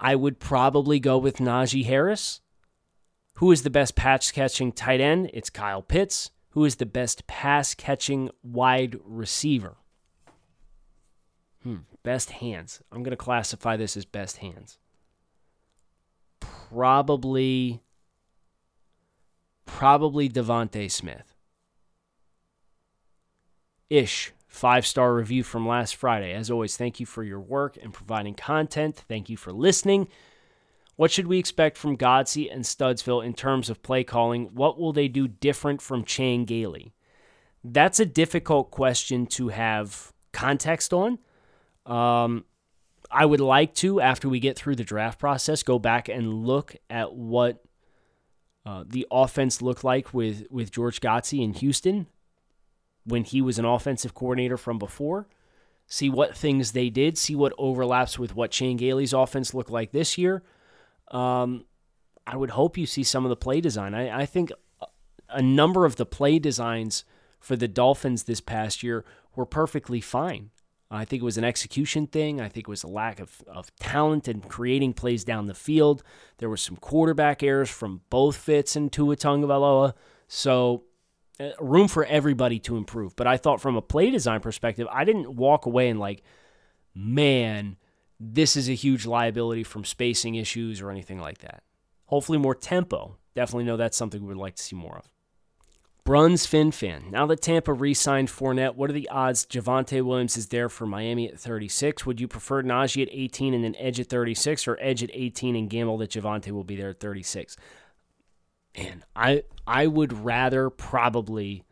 I 0.00 0.16
would 0.16 0.40
probably 0.40 0.98
go 0.98 1.16
with 1.16 1.36
Najee 1.36 1.86
Harris. 1.86 2.40
Who 3.34 3.52
is 3.52 3.62
the 3.62 3.70
best 3.70 3.94
patch 3.94 4.34
catching 4.34 4.72
tight 4.72 5.00
end? 5.00 5.30
It's 5.32 5.48
Kyle 5.48 5.80
Pitts. 5.80 6.32
Who 6.50 6.64
is 6.64 6.74
the 6.74 6.86
best 6.86 7.28
pass 7.28 7.72
catching 7.72 8.30
wide 8.42 8.96
receiver? 9.04 9.76
Hmm, 11.62 11.82
best 12.02 12.30
hands. 12.30 12.82
I'm 12.90 13.04
going 13.04 13.12
to 13.12 13.16
classify 13.16 13.76
this 13.76 13.96
as 13.96 14.04
best 14.04 14.38
hands. 14.38 14.80
Probably 16.70 17.82
probably 19.66 20.28
DeVonta 20.28 20.90
Smith. 20.90 21.34
Ish, 23.90 24.32
five 24.46 24.86
star 24.86 25.14
review 25.14 25.42
from 25.42 25.66
last 25.66 25.96
Friday. 25.96 26.32
As 26.32 26.50
always, 26.50 26.76
thank 26.76 27.00
you 27.00 27.06
for 27.06 27.22
your 27.22 27.40
work 27.40 27.76
and 27.82 27.92
providing 27.92 28.34
content. 28.34 28.96
Thank 29.08 29.28
you 29.28 29.36
for 29.36 29.52
listening. 29.52 30.08
What 30.96 31.10
should 31.10 31.26
we 31.26 31.38
expect 31.38 31.78
from 31.78 31.96
Godsey 31.96 32.52
and 32.52 32.64
Studesville 32.64 33.24
in 33.24 33.34
terms 33.34 33.70
of 33.70 33.82
play 33.82 34.04
calling? 34.04 34.50
What 34.54 34.78
will 34.78 34.92
they 34.92 35.08
do 35.08 35.26
different 35.26 35.80
from 35.80 36.04
Chan 36.04 36.44
Gailey? 36.44 36.94
That's 37.64 37.98
a 37.98 38.06
difficult 38.06 38.70
question 38.70 39.26
to 39.28 39.48
have 39.48 40.12
context 40.32 40.92
on. 40.92 41.18
Um, 41.86 42.44
I 43.12 43.26
would 43.26 43.40
like 43.40 43.74
to, 43.76 44.00
after 44.00 44.28
we 44.28 44.40
get 44.40 44.56
through 44.56 44.76
the 44.76 44.84
draft 44.84 45.18
process, 45.18 45.62
go 45.62 45.78
back 45.78 46.08
and 46.08 46.44
look 46.46 46.74
at 46.88 47.14
what 47.14 47.62
uh, 48.64 48.84
the 48.86 49.06
offense 49.10 49.60
looked 49.60 49.84
like 49.84 50.14
with, 50.14 50.46
with 50.50 50.70
George 50.70 51.00
Godsey 51.00 51.42
in 51.42 51.52
Houston 51.54 52.06
when 53.04 53.24
he 53.24 53.42
was 53.42 53.58
an 53.58 53.64
offensive 53.64 54.14
coordinator 54.14 54.56
from 54.56 54.78
before. 54.78 55.28
See 55.86 56.08
what 56.08 56.36
things 56.36 56.72
they 56.72 56.88
did, 56.88 57.18
see 57.18 57.34
what 57.34 57.52
overlaps 57.58 58.18
with 58.18 58.34
what 58.34 58.50
Chan 58.50 58.78
Gailey's 58.78 59.12
offense 59.12 59.52
looked 59.52 59.70
like 59.70 59.92
this 59.92 60.16
year. 60.16 60.42
Um, 61.10 61.66
I 62.26 62.36
would 62.36 62.50
hope 62.50 62.78
you 62.78 62.86
see 62.86 63.02
some 63.02 63.24
of 63.24 63.28
the 63.28 63.36
play 63.36 63.60
design. 63.60 63.94
I, 63.94 64.22
I 64.22 64.26
think 64.26 64.52
a 65.28 65.42
number 65.42 65.84
of 65.84 65.96
the 65.96 66.06
play 66.06 66.38
designs 66.38 67.04
for 67.40 67.56
the 67.56 67.68
Dolphins 67.68 68.24
this 68.24 68.40
past 68.40 68.82
year 68.82 69.04
were 69.34 69.44
perfectly 69.44 70.00
fine. 70.00 70.50
I 70.94 71.04
think 71.04 71.22
it 71.22 71.24
was 71.24 71.38
an 71.38 71.44
execution 71.44 72.06
thing. 72.06 72.40
I 72.40 72.48
think 72.48 72.68
it 72.68 72.70
was 72.70 72.82
a 72.82 72.88
lack 72.88 73.18
of, 73.18 73.42
of 73.46 73.74
talent 73.76 74.28
and 74.28 74.46
creating 74.46 74.92
plays 74.92 75.24
down 75.24 75.46
the 75.46 75.54
field. 75.54 76.02
There 76.38 76.50
were 76.50 76.56
some 76.56 76.76
quarterback 76.76 77.42
errors 77.42 77.70
from 77.70 78.02
both 78.10 78.36
Fitz 78.36 78.76
and 78.76 78.92
Tua 78.92 79.16
Tagovailoa. 79.16 79.94
So 80.28 80.84
uh, 81.40 81.50
room 81.58 81.88
for 81.88 82.04
everybody 82.04 82.58
to 82.60 82.76
improve. 82.76 83.16
But 83.16 83.26
I 83.26 83.38
thought 83.38 83.60
from 83.60 83.76
a 83.76 83.82
play 83.82 84.10
design 84.10 84.40
perspective, 84.40 84.86
I 84.90 85.04
didn't 85.04 85.34
walk 85.34 85.64
away 85.64 85.88
and 85.88 85.98
like, 85.98 86.22
man, 86.94 87.76
this 88.20 88.54
is 88.54 88.68
a 88.68 88.74
huge 88.74 89.06
liability 89.06 89.64
from 89.64 89.84
spacing 89.84 90.34
issues 90.34 90.80
or 90.80 90.90
anything 90.90 91.18
like 91.18 91.38
that. 91.38 91.62
Hopefully 92.06 92.38
more 92.38 92.54
tempo. 92.54 93.16
Definitely 93.34 93.64
know 93.64 93.78
that's 93.78 93.96
something 93.96 94.20
we 94.20 94.28
would 94.28 94.36
like 94.36 94.56
to 94.56 94.62
see 94.62 94.76
more 94.76 94.98
of. 94.98 95.08
Bruns 96.04 96.46
Fin 96.46 96.72
Fan. 96.72 97.04
Now 97.10 97.26
that 97.26 97.42
Tampa 97.42 97.72
re 97.72 97.94
signed 97.94 98.28
Fournette, 98.28 98.74
what 98.74 98.90
are 98.90 98.94
the 98.94 99.08
odds 99.08 99.46
Javonte 99.46 100.02
Williams 100.02 100.36
is 100.36 100.48
there 100.48 100.68
for 100.68 100.84
Miami 100.84 101.28
at 101.28 101.38
36? 101.38 102.04
Would 102.04 102.20
you 102.20 102.26
prefer 102.26 102.62
Najee 102.62 103.02
at 103.02 103.08
18 103.12 103.54
and 103.54 103.62
then 103.62 103.76
Edge 103.78 104.00
at 104.00 104.08
36 104.08 104.66
or 104.66 104.76
Edge 104.80 105.04
at 105.04 105.10
18 105.12 105.54
and 105.54 105.70
gamble 105.70 105.98
that 105.98 106.10
Javonte 106.10 106.50
will 106.50 106.64
be 106.64 106.74
there 106.74 106.90
at 106.90 106.98
36? 106.98 107.56
Man, 108.76 109.04
I 109.14 109.44
I 109.64 109.86
would 109.86 110.24
rather 110.24 110.70
probably 110.70 111.62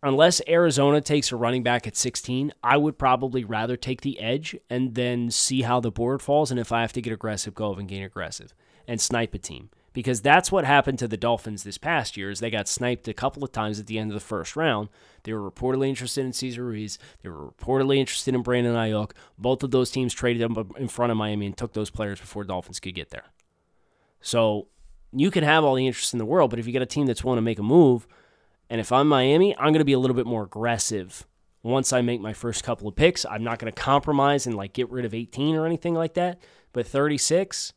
unless 0.00 0.40
Arizona 0.46 1.00
takes 1.00 1.32
a 1.32 1.36
running 1.36 1.64
back 1.64 1.88
at 1.88 1.96
16, 1.96 2.52
I 2.62 2.76
would 2.76 2.98
probably 2.98 3.42
rather 3.42 3.76
take 3.76 4.02
the 4.02 4.20
edge 4.20 4.56
and 4.70 4.94
then 4.94 5.32
see 5.32 5.62
how 5.62 5.80
the 5.80 5.90
board 5.90 6.22
falls 6.22 6.52
and 6.52 6.60
if 6.60 6.70
I 6.70 6.82
have 6.82 6.92
to 6.92 7.02
get 7.02 7.12
aggressive, 7.12 7.54
go 7.54 7.74
and 7.74 7.88
gain 7.88 8.04
aggressive 8.04 8.54
and 8.86 9.00
snipe 9.00 9.34
a 9.34 9.38
team 9.38 9.70
because 9.96 10.20
that's 10.20 10.52
what 10.52 10.66
happened 10.66 10.98
to 10.98 11.08
the 11.08 11.16
Dolphins 11.16 11.62
this 11.62 11.78
past 11.78 12.18
year 12.18 12.28
is 12.28 12.38
they 12.38 12.50
got 12.50 12.68
sniped 12.68 13.08
a 13.08 13.14
couple 13.14 13.42
of 13.42 13.50
times 13.50 13.80
at 13.80 13.86
the 13.86 13.98
end 13.98 14.10
of 14.10 14.14
the 14.14 14.20
first 14.20 14.54
round. 14.54 14.90
They 15.22 15.32
were 15.32 15.50
reportedly 15.50 15.88
interested 15.88 16.22
in 16.22 16.34
Cesar 16.34 16.66
Ruiz. 16.66 16.98
They 17.22 17.30
were 17.30 17.50
reportedly 17.50 17.96
interested 17.96 18.34
in 18.34 18.42
Brandon 18.42 18.74
Aiyuk. 18.74 19.12
Both 19.38 19.62
of 19.62 19.70
those 19.70 19.90
teams 19.90 20.12
traded 20.12 20.42
them 20.42 20.70
in 20.76 20.88
front 20.88 21.12
of 21.12 21.16
Miami 21.16 21.46
and 21.46 21.56
took 21.56 21.72
those 21.72 21.88
players 21.88 22.20
before 22.20 22.44
Dolphins 22.44 22.78
could 22.78 22.94
get 22.94 23.08
there. 23.08 23.24
So 24.20 24.68
you 25.14 25.30
can 25.30 25.44
have 25.44 25.64
all 25.64 25.76
the 25.76 25.86
interest 25.86 26.12
in 26.12 26.18
the 26.18 26.26
world, 26.26 26.50
but 26.50 26.58
if 26.58 26.66
you 26.66 26.74
get 26.74 26.82
a 26.82 26.86
team 26.86 27.06
that's 27.06 27.24
willing 27.24 27.38
to 27.38 27.40
make 27.40 27.58
a 27.58 27.62
move, 27.62 28.06
and 28.68 28.82
if 28.82 28.92
I'm 28.92 29.08
Miami, 29.08 29.56
I'm 29.56 29.72
going 29.72 29.78
to 29.78 29.86
be 29.86 29.94
a 29.94 29.98
little 29.98 30.14
bit 30.14 30.26
more 30.26 30.42
aggressive 30.42 31.26
once 31.62 31.94
I 31.94 32.02
make 32.02 32.20
my 32.20 32.34
first 32.34 32.64
couple 32.64 32.86
of 32.86 32.96
picks. 32.96 33.24
I'm 33.24 33.44
not 33.44 33.60
going 33.60 33.72
to 33.72 33.80
compromise 33.80 34.46
and 34.46 34.56
like 34.58 34.74
get 34.74 34.90
rid 34.90 35.06
of 35.06 35.14
18 35.14 35.56
or 35.56 35.64
anything 35.64 35.94
like 35.94 36.12
that. 36.14 36.42
But 36.74 36.86
36, 36.86 37.72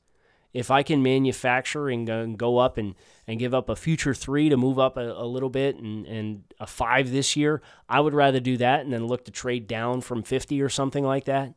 if 0.54 0.72
I 0.72 0.82
can 0.82 1.04
manufacture 1.04 1.90
and 1.90 2.38
go 2.38 2.58
up 2.58 2.78
and, 2.78 2.96
and 3.28 3.40
give 3.40 3.54
up 3.54 3.70
a 3.70 3.76
future 3.76 4.14
three 4.14 4.50
to 4.50 4.58
move 4.58 4.80
up 4.80 4.98
a, 4.98 5.12
a, 5.12 5.26
little 5.26 5.50
bit 5.50 5.76
and, 5.78 6.08
and 6.08 6.44
a 6.60 6.66
five 6.66 7.12
this 7.12 7.36
year, 7.36 7.62
I 7.88 8.00
would 8.00 8.14
rather 8.14 8.40
do 8.40 8.58
that 8.58 8.82
and 8.82 8.92
then 8.92 9.06
look 9.06 9.26
to 9.26 9.32
trade 9.32 9.68
down 9.68 10.02
from 10.02 10.24
50 10.24 10.62
or 10.62 10.70
something 10.70 11.04
like 11.04 11.26
that 11.26 11.54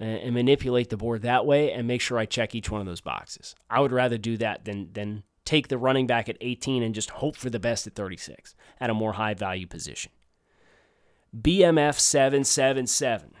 and, 0.00 0.18
and 0.18 0.34
manipulate 0.34 0.90
the 0.90 0.96
board 0.96 1.22
that 1.22 1.46
way 1.46 1.72
and 1.72 1.86
make 1.86 2.00
sure 2.00 2.18
I 2.18 2.26
check 2.26 2.54
each 2.54 2.70
one 2.70 2.80
of 2.80 2.86
those 2.86 3.00
boxes. 3.00 3.54
I 3.70 3.80
would 3.80 3.92
rather 3.92 4.18
do 4.18 4.36
that 4.38 4.64
than, 4.64 4.92
than 4.92 5.22
take 5.44 5.68
the 5.68 5.78
running 5.78 6.06
back 6.08 6.28
at 6.28 6.36
18 6.40 6.82
and 6.82 6.94
just 6.94 7.10
hope 7.10 7.36
for 7.36 7.50
the 7.50 7.60
best 7.60 7.86
at 7.86 7.94
36 7.94 8.56
at 8.80 8.90
a 8.90 8.94
more 8.94 9.12
high 9.12 9.34
value 9.34 9.68
position. 9.68 10.10
BMF 11.36 11.98
777 11.98 13.34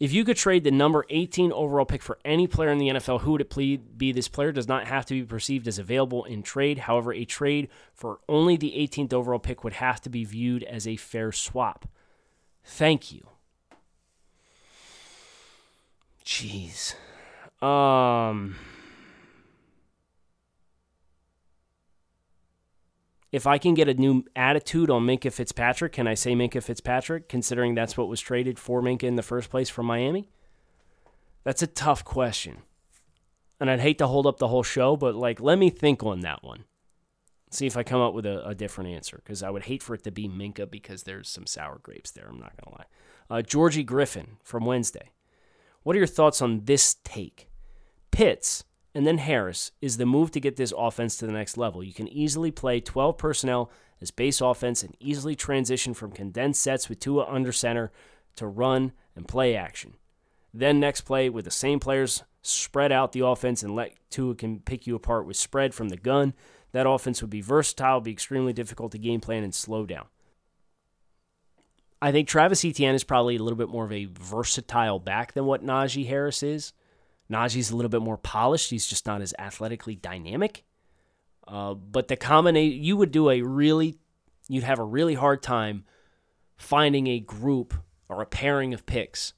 if 0.00 0.12
you 0.12 0.24
could 0.24 0.36
trade 0.36 0.64
the 0.64 0.70
number 0.70 1.04
18 1.08 1.52
overall 1.52 1.84
pick 1.84 2.02
for 2.02 2.18
any 2.24 2.46
player 2.46 2.70
in 2.70 2.78
the 2.78 2.88
NFL, 2.88 3.20
who 3.20 3.32
would 3.32 3.40
it 3.42 3.96
be? 3.96 4.12
This 4.12 4.28
player 4.28 4.50
does 4.50 4.66
not 4.66 4.86
have 4.86 5.06
to 5.06 5.14
be 5.14 5.22
perceived 5.22 5.68
as 5.68 5.78
available 5.78 6.24
in 6.24 6.42
trade. 6.42 6.78
However, 6.78 7.12
a 7.12 7.24
trade 7.24 7.68
for 7.92 8.18
only 8.28 8.56
the 8.56 8.72
18th 8.76 9.12
overall 9.12 9.38
pick 9.38 9.62
would 9.62 9.74
have 9.74 10.00
to 10.02 10.10
be 10.10 10.24
viewed 10.24 10.64
as 10.64 10.86
a 10.86 10.96
fair 10.96 11.30
swap. 11.30 11.88
Thank 12.64 13.12
you. 13.12 13.28
Jeez. 16.24 16.94
Um. 17.62 18.56
If 23.34 23.48
I 23.48 23.58
can 23.58 23.74
get 23.74 23.88
a 23.88 23.94
new 23.94 24.24
attitude 24.36 24.90
on 24.90 25.04
Minkah 25.04 25.32
Fitzpatrick, 25.32 25.90
can 25.90 26.06
I 26.06 26.14
say 26.14 26.36
Minkah 26.36 26.62
Fitzpatrick, 26.62 27.28
considering 27.28 27.74
that's 27.74 27.96
what 27.96 28.06
was 28.06 28.20
traded 28.20 28.60
for 28.60 28.80
Minkah 28.80 29.02
in 29.02 29.16
the 29.16 29.24
first 29.24 29.50
place 29.50 29.68
from 29.68 29.86
Miami? 29.86 30.28
That's 31.42 31.60
a 31.60 31.66
tough 31.66 32.04
question. 32.04 32.58
And 33.58 33.68
I'd 33.68 33.80
hate 33.80 33.98
to 33.98 34.06
hold 34.06 34.28
up 34.28 34.38
the 34.38 34.46
whole 34.46 34.62
show, 34.62 34.96
but 34.96 35.16
like, 35.16 35.40
let 35.40 35.58
me 35.58 35.68
think 35.68 36.04
on 36.04 36.20
that 36.20 36.44
one. 36.44 36.62
See 37.50 37.66
if 37.66 37.76
I 37.76 37.82
come 37.82 38.00
up 38.00 38.14
with 38.14 38.24
a, 38.24 38.46
a 38.46 38.54
different 38.54 38.90
answer, 38.90 39.20
because 39.24 39.42
I 39.42 39.50
would 39.50 39.64
hate 39.64 39.82
for 39.82 39.94
it 39.94 40.04
to 40.04 40.12
be 40.12 40.28
Minkah 40.28 40.70
because 40.70 41.02
there's 41.02 41.28
some 41.28 41.48
sour 41.48 41.80
grapes 41.82 42.12
there. 42.12 42.28
I'm 42.28 42.38
not 42.38 42.56
going 42.56 42.72
to 42.72 42.78
lie. 42.78 43.36
Uh, 43.38 43.42
Georgie 43.42 43.82
Griffin 43.82 44.36
from 44.44 44.64
Wednesday. 44.64 45.10
What 45.82 45.96
are 45.96 45.98
your 45.98 46.06
thoughts 46.06 46.40
on 46.40 46.66
this 46.66 46.98
take? 47.02 47.48
Pitts 48.12 48.62
and 48.94 49.06
then 49.06 49.18
Harris 49.18 49.72
is 49.80 49.96
the 49.96 50.06
move 50.06 50.30
to 50.32 50.40
get 50.40 50.56
this 50.56 50.72
offense 50.76 51.16
to 51.16 51.26
the 51.26 51.32
next 51.32 51.56
level. 51.56 51.82
You 51.82 51.92
can 51.92 52.08
easily 52.08 52.50
play 52.50 52.80
12 52.80 53.18
personnel 53.18 53.70
as 54.00 54.10
base 54.10 54.40
offense 54.40 54.82
and 54.82 54.96
easily 55.00 55.34
transition 55.34 55.94
from 55.94 56.12
condensed 56.12 56.62
sets 56.62 56.88
with 56.88 57.00
Tua 57.00 57.26
under 57.28 57.52
center 57.52 57.90
to 58.36 58.46
run 58.46 58.92
and 59.16 59.26
play 59.26 59.56
action. 59.56 59.94
Then 60.52 60.78
next 60.78 61.02
play 61.02 61.28
with 61.28 61.44
the 61.44 61.50
same 61.50 61.80
players 61.80 62.22
spread 62.42 62.92
out 62.92 63.12
the 63.12 63.26
offense 63.26 63.62
and 63.62 63.74
let 63.74 63.94
Tua 64.10 64.34
can 64.36 64.60
pick 64.60 64.86
you 64.86 64.94
apart 64.94 65.26
with 65.26 65.36
spread 65.36 65.74
from 65.74 65.88
the 65.88 65.96
gun. 65.96 66.34
That 66.72 66.88
offense 66.88 67.20
would 67.20 67.30
be 67.30 67.40
versatile, 67.40 68.00
be 68.00 68.12
extremely 68.12 68.52
difficult 68.52 68.92
to 68.92 68.98
game 68.98 69.20
plan 69.20 69.42
and 69.42 69.54
slow 69.54 69.86
down. 69.86 70.06
I 72.00 72.12
think 72.12 72.28
Travis 72.28 72.64
Etienne 72.64 72.94
is 72.94 73.02
probably 73.02 73.36
a 73.36 73.42
little 73.42 73.56
bit 73.56 73.70
more 73.70 73.84
of 73.84 73.92
a 73.92 74.04
versatile 74.04 74.98
back 74.98 75.32
than 75.32 75.46
what 75.46 75.64
Najee 75.64 76.06
Harris 76.06 76.42
is. 76.42 76.72
Najee's 77.30 77.70
a 77.70 77.76
little 77.76 77.88
bit 77.88 78.02
more 78.02 78.18
polished. 78.18 78.70
He's 78.70 78.86
just 78.86 79.06
not 79.06 79.22
as 79.22 79.34
athletically 79.38 79.94
dynamic. 79.94 80.64
Uh, 81.46 81.74
but 81.74 82.08
the 82.08 82.16
combination, 82.16 82.82
you 82.82 82.96
would 82.96 83.10
do 83.10 83.30
a 83.30 83.42
really, 83.42 83.98
you'd 84.48 84.64
have 84.64 84.78
a 84.78 84.84
really 84.84 85.14
hard 85.14 85.42
time 85.42 85.84
finding 86.56 87.06
a 87.06 87.20
group 87.20 87.74
or 88.08 88.22
a 88.22 88.26
pairing 88.26 88.72
of 88.72 88.86
picks 88.86 89.34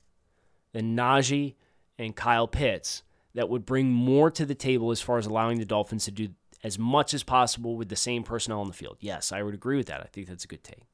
than 0.73 0.97
Najee 0.97 1.55
and 1.99 2.15
Kyle 2.15 2.47
Pitts 2.47 3.03
that 3.35 3.49
would 3.49 3.65
bring 3.65 3.91
more 3.91 4.31
to 4.31 4.47
the 4.47 4.55
table 4.55 4.91
as 4.91 5.01
far 5.01 5.19
as 5.19 5.27
allowing 5.27 5.59
the 5.59 5.65
Dolphins 5.65 6.05
to 6.05 6.11
do 6.11 6.29
as 6.65 6.79
much 6.79 7.15
as 7.15 7.23
possible 7.23 7.77
with 7.77 7.89
the 7.89 7.97
same 7.97 8.23
personnel 8.23 8.61
on 8.61 8.67
the 8.67 8.73
field. 8.73 8.97
Yes, 9.01 9.31
I 9.31 9.43
would 9.43 9.55
agree 9.55 9.77
with 9.77 9.87
that. 9.87 10.01
I 10.01 10.07
think 10.07 10.27
that's 10.27 10.45
a 10.45 10.49
good 10.49 10.65
take. 10.65 10.85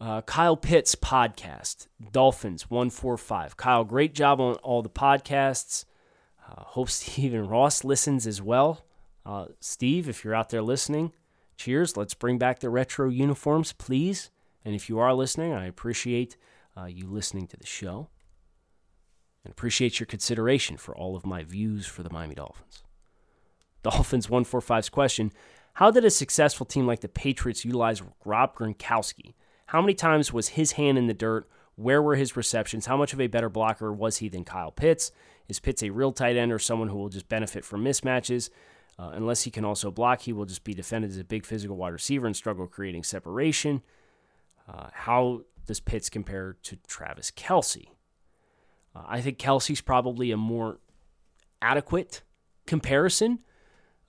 Uh, 0.00 0.22
Kyle 0.22 0.56
Pitts 0.56 0.94
podcast, 0.94 1.86
Dolphins 2.10 2.70
145. 2.70 3.58
Kyle, 3.58 3.84
great 3.84 4.14
job 4.14 4.40
on 4.40 4.54
all 4.56 4.80
the 4.80 4.88
podcasts. 4.88 5.84
Uh, 6.48 6.62
hope 6.64 6.88
Stephen 6.90 7.46
Ross 7.46 7.84
listens 7.84 8.26
as 8.26 8.40
well. 8.40 8.86
Uh, 9.26 9.46
Steve, 9.60 10.08
if 10.08 10.24
you're 10.24 10.34
out 10.34 10.48
there 10.48 10.62
listening, 10.62 11.12
cheers. 11.56 11.98
Let's 11.98 12.14
bring 12.14 12.38
back 12.38 12.60
the 12.60 12.70
retro 12.70 13.10
uniforms, 13.10 13.74
please. 13.74 14.30
And 14.64 14.74
if 14.74 14.88
you 14.88 14.98
are 14.98 15.12
listening, 15.12 15.52
I 15.52 15.66
appreciate 15.66 16.38
uh, 16.74 16.86
you 16.86 17.06
listening 17.06 17.46
to 17.48 17.58
the 17.58 17.66
show. 17.66 18.08
and 19.44 19.52
appreciate 19.52 20.00
your 20.00 20.06
consideration 20.06 20.78
for 20.78 20.96
all 20.96 21.14
of 21.14 21.26
my 21.26 21.44
views 21.44 21.86
for 21.86 22.02
the 22.02 22.10
Miami 22.10 22.36
Dolphins. 22.36 22.82
Dolphins 23.82 24.28
145's 24.28 24.88
question 24.88 25.30
How 25.74 25.90
did 25.90 26.06
a 26.06 26.10
successful 26.10 26.64
team 26.64 26.86
like 26.86 27.00
the 27.00 27.08
Patriots 27.08 27.66
utilize 27.66 28.02
Rob 28.24 28.56
Gronkowski? 28.56 29.34
How 29.70 29.80
many 29.80 29.94
times 29.94 30.32
was 30.32 30.48
his 30.48 30.72
hand 30.72 30.98
in 30.98 31.06
the 31.06 31.14
dirt? 31.14 31.48
Where 31.76 32.02
were 32.02 32.16
his 32.16 32.36
receptions? 32.36 32.86
How 32.86 32.96
much 32.96 33.12
of 33.12 33.20
a 33.20 33.28
better 33.28 33.48
blocker 33.48 33.92
was 33.92 34.16
he 34.16 34.28
than 34.28 34.44
Kyle 34.44 34.72
Pitts? 34.72 35.12
Is 35.48 35.60
Pitts 35.60 35.84
a 35.84 35.90
real 35.90 36.10
tight 36.10 36.36
end 36.36 36.50
or 36.50 36.58
someone 36.58 36.88
who 36.88 36.98
will 36.98 37.08
just 37.08 37.28
benefit 37.28 37.64
from 37.64 37.84
mismatches? 37.84 38.50
Uh, 38.98 39.12
unless 39.14 39.42
he 39.42 39.50
can 39.52 39.64
also 39.64 39.92
block, 39.92 40.22
he 40.22 40.32
will 40.32 40.44
just 40.44 40.64
be 40.64 40.74
defended 40.74 41.12
as 41.12 41.18
a 41.18 41.24
big 41.24 41.46
physical 41.46 41.76
wide 41.76 41.92
receiver 41.92 42.26
and 42.26 42.34
struggle 42.34 42.66
creating 42.66 43.04
separation. 43.04 43.80
Uh, 44.68 44.88
how 44.92 45.42
does 45.66 45.78
Pitts 45.78 46.10
compare 46.10 46.56
to 46.64 46.76
Travis 46.88 47.30
Kelce? 47.30 47.90
Uh, 48.92 49.04
I 49.06 49.20
think 49.20 49.38
Kelce's 49.38 49.80
probably 49.80 50.32
a 50.32 50.36
more 50.36 50.80
adequate 51.62 52.22
comparison. 52.66 53.38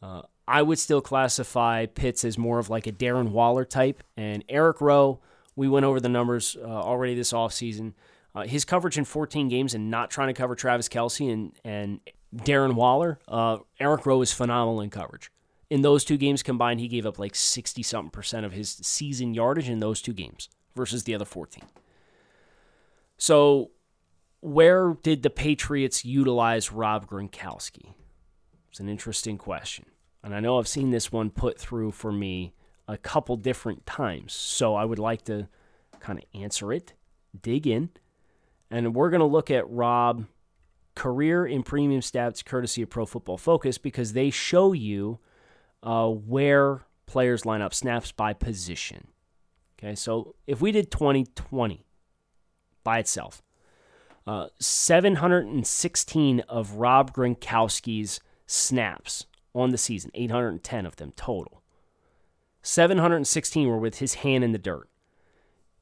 Uh, 0.02 0.24
I 0.48 0.64
would 0.64 0.80
still 0.80 1.02
classify 1.02 1.86
Pitts 1.86 2.26
as 2.26 2.36
more 2.36 2.58
of 2.58 2.72
like 2.72 2.88
a 2.88 2.92
Darren 2.92 3.30
Waller 3.30 3.64
type. 3.64 4.02
And 4.18 4.44
Eric 4.50 4.82
Rowe, 4.82 5.22
we 5.56 5.68
went 5.68 5.86
over 5.86 6.00
the 6.00 6.10
numbers 6.10 6.58
uh, 6.62 6.68
already 6.68 7.16
this 7.16 7.34
offseason. 7.34 7.94
Uh, 8.34 8.44
his 8.44 8.64
coverage 8.64 8.98
in 8.98 9.06
14 9.06 9.50
games 9.50 9.74
and 9.74 9.92
not 9.92 10.10
trying 10.10 10.28
to 10.28 10.34
cover 10.34 10.56
Travis 10.56 10.88
Kelce 10.88 11.32
and, 11.32 11.52
and 11.66 12.00
Darren 12.36 12.74
Waller, 12.76 13.20
uh, 13.28 13.58
Eric 13.80 14.06
Rowe 14.06 14.22
is 14.22 14.32
phenomenal 14.32 14.82
in 14.82 14.90
coverage. 14.90 15.32
In 15.70 15.82
those 15.82 16.04
two 16.04 16.18
games 16.18 16.44
combined, 16.44 16.80
he 16.80 16.88
gave 16.88 17.06
up 17.06 17.20
like 17.20 17.36
60 17.36 17.84
something 17.84 18.12
percent 18.12 18.46
of 18.46 18.54
his 18.54 18.70
season 18.82 19.34
yardage 19.34 19.70
in 19.70 19.80
those 19.80 20.02
two 20.02 20.14
games 20.14 20.50
versus 20.76 21.04
the 21.04 21.16
other 21.16 21.26
14. 21.26 21.64
So, 23.18 23.72
where 24.40 24.98
did 25.04 25.22
the 25.22 25.30
Patriots 25.30 26.04
utilize 26.04 26.72
Rob 26.72 27.08
Gronkowski? 27.08 27.94
It's 28.70 28.80
an 28.80 28.90
interesting 28.90 29.38
question. 29.38 29.86
And 30.24 30.34
I 30.34 30.40
know 30.40 30.58
I've 30.58 30.68
seen 30.68 30.92
this 30.92 31.12
one 31.12 31.30
put 31.30 31.60
through 31.60 31.92
for 31.92 32.12
me 32.12 32.54
a 32.92 32.98
couple 32.98 33.38
different 33.38 33.86
times. 33.86 34.34
So, 34.34 34.76
I 34.76 34.86
would 34.86 35.00
like 35.00 35.24
to 35.26 35.48
kind 36.00 36.20
of 36.20 36.26
answer 36.40 36.74
it, 36.74 36.94
dig 37.42 37.66
in, 37.66 37.90
and 38.70 38.94
we're 38.94 39.10
going 39.10 39.22
to 39.22 39.26
look 39.26 39.50
at 39.50 39.70
Rob 39.70 40.26
career 40.96 41.46
in 41.46 41.64
premium 41.64 42.02
stats 42.02 42.44
courtesy 42.44 42.82
of 42.82 42.90
Pro 42.90 43.06
Football 43.06 43.38
Focus 43.38 43.78
because 43.78 44.14
they 44.14 44.30
show 44.30 44.74
you 44.74 45.20
uh, 45.84 46.08
where 46.08 46.82
players 47.06 47.46
line 47.46 47.62
up 47.62 47.74
snaps 47.74 48.12
by 48.12 48.34
position. 48.34 49.08
Okay, 49.78 49.96
so 49.96 50.36
if 50.48 50.62
we 50.62 50.72
did 50.72 50.92
2020 50.92 51.86
by 52.84 53.00
itself, 53.00 53.42
uh, 54.28 54.48
716 54.60 56.40
of 56.42 56.74
Rob 56.74 57.14
Gronkowski's 57.14 58.20
snaps 58.46 59.26
on 59.56 59.72
the 59.72 59.78
season, 59.78 60.12
810 60.14 60.86
of 60.86 60.98
them 60.98 61.14
total. 61.16 61.61
716 62.62 63.68
were 63.68 63.78
with 63.78 64.00
his 64.00 64.16
hand 64.16 64.44
in 64.44 64.52
the 64.52 64.58
dirt. 64.58 64.90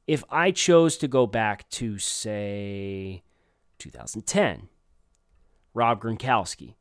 If 0.06 0.24
I 0.30 0.50
chose 0.50 0.96
to 0.98 1.08
go 1.08 1.26
back 1.26 1.68
to, 1.70 1.98
say, 1.98 3.22
2010, 3.78 4.68
Rob 5.74 6.02
Gronkowski, 6.02 6.74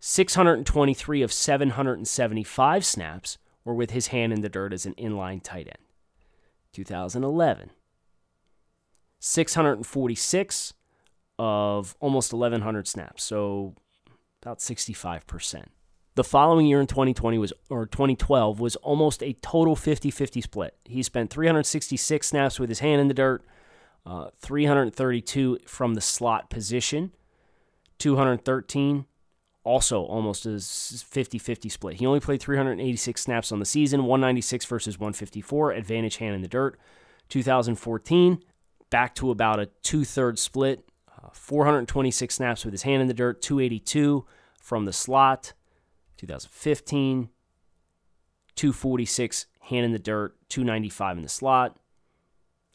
623 0.00 1.22
of 1.22 1.32
775 1.32 2.84
snaps 2.84 3.38
were 3.64 3.74
with 3.74 3.90
his 3.90 4.08
hand 4.08 4.32
in 4.32 4.40
the 4.40 4.48
dirt 4.48 4.72
as 4.72 4.86
an 4.86 4.94
inline 4.94 5.42
tight 5.42 5.66
end. 5.66 5.84
2011. 6.72 7.70
646 9.18 10.74
of 11.38 11.96
almost 12.00 12.32
1,100 12.32 12.86
snaps, 12.86 13.24
so 13.24 13.74
about 14.42 14.58
65%. 14.58 15.64
The 16.16 16.24
following 16.24 16.64
year 16.64 16.80
in 16.80 16.86
2020 16.86 17.36
was 17.36 17.52
or 17.68 17.84
2012 17.84 18.58
was 18.58 18.74
almost 18.76 19.22
a 19.22 19.34
total 19.34 19.76
50-50 19.76 20.42
split. 20.42 20.74
He 20.86 21.02
spent 21.02 21.30
366 21.30 22.26
snaps 22.26 22.58
with 22.58 22.70
his 22.70 22.78
hand 22.78 23.02
in 23.02 23.08
the 23.08 23.14
dirt, 23.14 23.44
uh, 24.06 24.30
332 24.38 25.58
from 25.66 25.92
the 25.92 26.00
slot 26.00 26.48
position, 26.48 27.12
213 27.98 29.04
also 29.62 30.04
almost 30.04 30.46
a 30.46 30.58
50 30.58 31.38
50 31.38 31.68
split. 31.68 31.96
He 31.96 32.06
only 32.06 32.20
played 32.20 32.40
386 32.40 33.20
snaps 33.20 33.52
on 33.52 33.58
the 33.58 33.66
season, 33.66 34.04
196 34.04 34.64
versus 34.64 34.98
154, 34.98 35.72
advantage 35.72 36.16
hand 36.16 36.34
in 36.34 36.40
the 36.40 36.48
dirt. 36.48 36.78
2014, 37.28 38.42
back 38.88 39.14
to 39.16 39.30
about 39.30 39.60
a 39.60 39.66
two 39.82 40.06
thirds 40.06 40.40
split, 40.40 40.88
uh, 41.22 41.28
426 41.32 42.34
snaps 42.34 42.64
with 42.64 42.72
his 42.72 42.84
hand 42.84 43.02
in 43.02 43.08
the 43.08 43.12
dirt, 43.12 43.42
282 43.42 44.24
from 44.62 44.86
the 44.86 44.94
slot. 44.94 45.52
2015, 46.16 47.28
246 48.54 49.46
hand 49.60 49.84
in 49.84 49.92
the 49.92 49.98
dirt, 49.98 50.36
295 50.48 51.16
in 51.16 51.22
the 51.22 51.28
slot, 51.28 51.78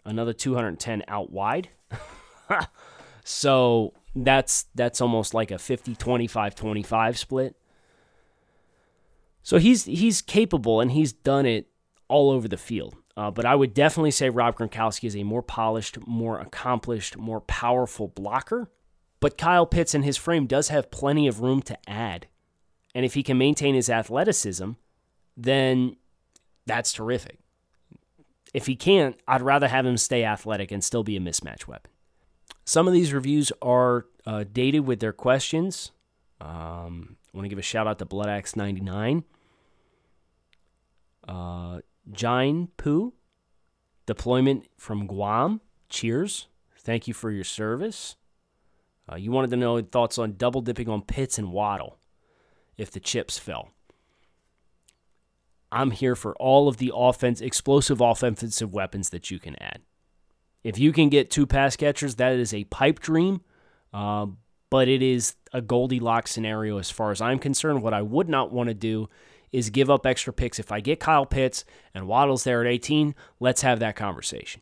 another 0.06 0.34
210 0.34 1.04
out 1.08 1.32
wide. 1.32 1.70
so 3.24 3.94
that's 4.16 4.66
that's 4.76 5.02
almost 5.02 5.34
like 5.34 5.52
a 5.52 5.58
50 5.58 5.96
25 5.96 6.56
25 6.56 7.18
split. 7.18 7.56
So 9.44 9.58
he's 9.58 9.86
he's 9.86 10.22
capable 10.22 10.82
and 10.82 10.92
he's 10.92 11.14
done 11.14 11.46
it 11.46 11.68
all 12.08 12.32
over 12.32 12.48
the 12.48 12.58
field. 12.58 12.96
Uh, 13.18 13.32
but 13.32 13.46
I 13.46 13.56
would 13.56 13.74
definitely 13.74 14.12
say 14.12 14.30
Rob 14.30 14.58
Gronkowski 14.58 15.06
is 15.06 15.16
a 15.16 15.24
more 15.24 15.42
polished, 15.42 15.98
more 16.08 16.40
accomplished, 16.40 17.18
more 17.18 17.42
powerful 17.42 18.08
blocker. 18.08 18.70
But 19.20 19.38
Kyle 19.38 19.66
Pitts 19.66 19.94
and 19.94 20.04
his 20.04 20.18
frame 20.18 20.48
does 20.48 20.70
have 20.70 20.92
plenty 20.92 21.28
of 21.28 21.42
room 21.42 21.62
to 21.64 21.78
add. 21.88 22.28
And 22.94 23.06
if 23.06 23.14
he 23.14 23.24
can 23.24 23.38
maintain 23.38 23.76
his 23.76 23.90
athleticism, 23.90 24.72
then 25.38 25.96
that's 26.66 26.92
terrific. 26.94 27.40
If 28.54 28.68
he 28.68 28.76
can't, 28.76 29.18
I'd 29.28 29.42
rather 29.42 29.68
have 29.68 29.86
him 29.86 29.98
stay 29.98 30.26
athletic 30.26 30.72
and 30.72 30.84
still 30.84 31.04
be 31.04 31.16
a 31.16 31.22
mismatch 31.22 31.68
weapon. 31.68 31.92
Some 32.66 32.88
of 32.88 32.94
these 32.94 33.14
reviews 33.14 33.52
are 33.62 34.06
uh, 34.26 34.44
dated 34.52 34.86
with 34.86 35.00
their 35.00 35.14
questions. 35.14 35.92
Um, 36.42 37.18
I 37.34 37.38
want 37.38 37.46
to 37.46 37.50
give 37.50 37.60
a 37.60 37.64
shout 37.64 37.88
out 37.88 38.00
to 38.00 38.06
BloodAxe99. 38.06 39.24
Uh, 41.28 41.80
Jine 42.12 42.68
Poo, 42.78 43.14
deployment 44.06 44.68
from 44.78 45.08
Guam. 45.08 45.62
Cheers. 45.88 46.48
Thank 46.78 47.08
you 47.08 47.14
for 47.14 47.32
your 47.32 47.44
service. 47.44 48.16
Uh, 49.10 49.16
you 49.16 49.32
wanted 49.32 49.52
to 49.52 49.58
know 49.58 49.82
thoughts 49.82 50.18
on 50.18 50.36
double 50.36 50.62
dipping 50.62 50.90
on 50.90 51.02
Pitts 51.04 51.38
and 51.38 51.52
Waddle 51.52 51.98
if 52.78 52.92
the 52.92 53.00
chips 53.00 53.38
fell. 53.38 53.70
I'm 55.72 55.92
here 55.92 56.16
for 56.16 56.36
all 56.36 56.68
of 56.68 56.78
the 56.78 56.92
offense, 56.94 57.40
explosive 57.40 58.02
offensive 58.02 58.74
weapons 58.74 59.10
that 59.10 59.32
you 59.32 59.40
can 59.40 59.62
add. 59.62 59.82
If 60.64 60.78
you 60.78 60.92
can 60.92 61.10
get 61.10 61.32
two 61.32 61.48
pass 61.48 61.76
catchers, 61.76 62.16
that 62.16 62.34
is 62.34 62.54
a 62.54 62.66
pipe 62.66 63.00
dream. 63.00 63.42
Uh, 63.94 64.28
but 64.70 64.88
it 64.88 65.02
is 65.02 65.36
a 65.54 65.62
Goldilocks 65.62 66.32
scenario 66.32 66.78
as 66.78 66.90
far 66.90 67.12
as 67.12 67.22
I'm 67.22 67.40
concerned. 67.40 67.84
What 67.84 67.94
I 67.94 68.02
would 68.02 68.30
not 68.30 68.52
want 68.52 68.70
to 68.70 68.74
do 68.74 69.10
is 69.52 69.70
give 69.70 69.90
up 69.90 70.06
extra 70.06 70.32
picks. 70.32 70.60
If 70.60 70.72
I 70.72 70.80
get 70.80 71.00
Kyle 71.00 71.26
Pitts 71.26 71.66
and 71.94 72.08
Waddle's 72.08 72.46
there 72.46 72.62
at 72.62 72.68
18, 72.68 73.14
let's 73.40 73.62
have 73.62 73.80
that 73.80 73.98
conversation. 73.98 74.62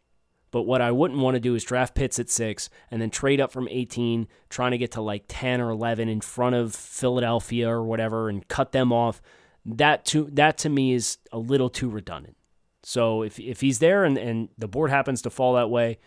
But 0.51 0.63
what 0.63 0.81
I 0.81 0.91
wouldn't 0.91 1.19
want 1.19 1.35
to 1.35 1.39
do 1.39 1.55
is 1.55 1.63
draft 1.63 1.95
Pitts 1.95 2.19
at 2.19 2.29
six 2.29 2.69
and 2.89 3.01
then 3.01 3.09
trade 3.09 3.39
up 3.39 3.51
from 3.51 3.67
18, 3.69 4.27
trying 4.49 4.71
to 4.71 4.77
get 4.77 4.91
to 4.91 5.01
like 5.01 5.25
10 5.27 5.61
or 5.61 5.69
11 5.69 6.09
in 6.09 6.21
front 6.21 6.55
of 6.55 6.73
Philadelphia 6.73 7.69
or 7.69 7.83
whatever 7.83 8.29
and 8.29 8.47
cut 8.47 8.71
them 8.71 8.91
off. 8.91 9.21
That 9.65 10.05
to 10.05 10.29
that 10.31 10.57
to 10.59 10.69
me 10.69 10.93
is 10.93 11.17
a 11.31 11.37
little 11.37 11.69
too 11.69 11.89
redundant. 11.89 12.37
So 12.81 13.21
if 13.21 13.39
if 13.39 13.61
he's 13.61 13.79
there 13.79 14.05
and, 14.05 14.17
and 14.17 14.49
the 14.57 14.67
board 14.67 14.89
happens 14.89 15.21
to 15.23 15.29
fall 15.29 15.53
that 15.55 15.69
way, 15.69 15.99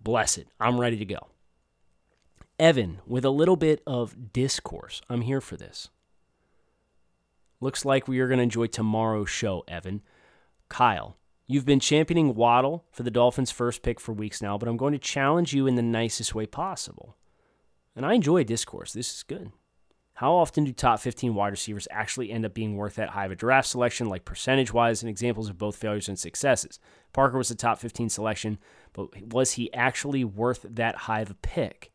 bless 0.00 0.38
it. 0.38 0.48
I'm 0.60 0.80
ready 0.80 0.98
to 0.98 1.04
go. 1.04 1.28
Evan, 2.58 3.00
with 3.06 3.24
a 3.24 3.30
little 3.30 3.56
bit 3.56 3.82
of 3.86 4.32
discourse. 4.32 5.00
I'm 5.08 5.22
here 5.22 5.40
for 5.40 5.56
this. 5.56 5.88
Looks 7.60 7.84
like 7.84 8.06
we 8.06 8.20
are 8.20 8.28
going 8.28 8.38
to 8.38 8.44
enjoy 8.44 8.66
tomorrow's 8.66 9.30
show, 9.30 9.64
Evan. 9.66 10.02
Kyle, 10.68 11.16
you've 11.52 11.66
been 11.66 11.80
championing 11.80 12.34
Waddle 12.34 12.84
for 12.90 13.02
the 13.02 13.10
Dolphins' 13.10 13.50
first 13.50 13.82
pick 13.82 14.00
for 14.00 14.12
weeks 14.12 14.40
now, 14.40 14.56
but 14.58 14.68
I'm 14.68 14.76
going 14.76 14.92
to 14.92 14.98
challenge 14.98 15.52
you 15.52 15.66
in 15.66 15.74
the 15.74 15.82
nicest 15.82 16.34
way 16.34 16.46
possible. 16.46 17.16
And 17.94 18.06
I 18.06 18.14
enjoy 18.14 18.44
discourse. 18.44 18.92
This 18.92 19.14
is 19.14 19.22
good. 19.22 19.52
How 20.14 20.34
often 20.34 20.64
do 20.64 20.72
top 20.72 21.00
15 21.00 21.34
wide 21.34 21.48
receivers 21.48 21.88
actually 21.90 22.30
end 22.30 22.44
up 22.44 22.54
being 22.54 22.76
worth 22.76 22.96
that 22.96 23.10
high 23.10 23.26
of 23.26 23.32
a 23.32 23.36
draft 23.36 23.68
selection, 23.68 24.08
like 24.08 24.24
percentage 24.24 24.72
wise, 24.72 25.02
and 25.02 25.10
examples 25.10 25.48
of 25.48 25.58
both 25.58 25.76
failures 25.76 26.08
and 26.08 26.18
successes? 26.18 26.78
Parker 27.12 27.38
was 27.38 27.50
a 27.50 27.54
top 27.54 27.78
15 27.78 28.08
selection, 28.08 28.58
but 28.92 29.32
was 29.32 29.52
he 29.52 29.72
actually 29.72 30.24
worth 30.24 30.66
that 30.68 30.96
high 30.96 31.20
of 31.20 31.30
a 31.30 31.34
pick? 31.34 31.91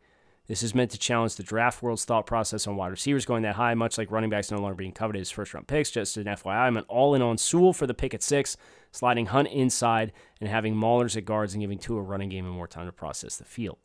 This 0.48 0.64
is 0.64 0.74
meant 0.74 0.92
to 0.92 0.98
challenge 0.98 1.36
the 1.36 1.44
draft 1.44 1.84
world's 1.84 2.06
thought 2.06 2.26
process 2.26 2.68
on 2.68 2.78
wide 2.78 2.88
receivers 2.88 3.26
going 3.26 3.44
that 3.44 3.56
high, 3.56 3.74
much 3.74 3.98
like 3.98 4.12
running 4.12 4.30
backs 4.30 4.50
no 4.50 4.60
longer 4.60 4.76
being 4.76 4.94
coveted 4.94 5.22
as 5.22 5.30
first 5.30 5.54
round 5.54 5.68
picks. 5.68 5.92
Just 5.92 6.16
an 6.16 6.24
FYI, 6.24 6.56
I'm 6.56 6.78
an 6.78 6.86
all 6.88 7.14
in 7.16 7.22
on 7.22 7.38
Sewell 7.38 7.74
for 7.74 7.86
the 7.86 7.94
pick 7.94 8.14
at 8.14 8.24
six, 8.24 8.56
sliding 8.92 9.28
Hunt 9.28 9.50
inside 9.50 10.14
and 10.40 10.50
having 10.50 10.74
Maulers 10.74 11.18
at 11.18 11.26
guards 11.26 11.54
and 11.54 11.62
giving 11.62 11.78
Tua 11.78 12.00
a 12.00 12.02
running 12.02 12.30
game 12.30 12.46
and 12.46 12.54
more 12.54 12.68
time 12.68 12.86
to 12.86 12.94
process 12.94 13.36
the 13.36 13.44
field. 13.44 13.78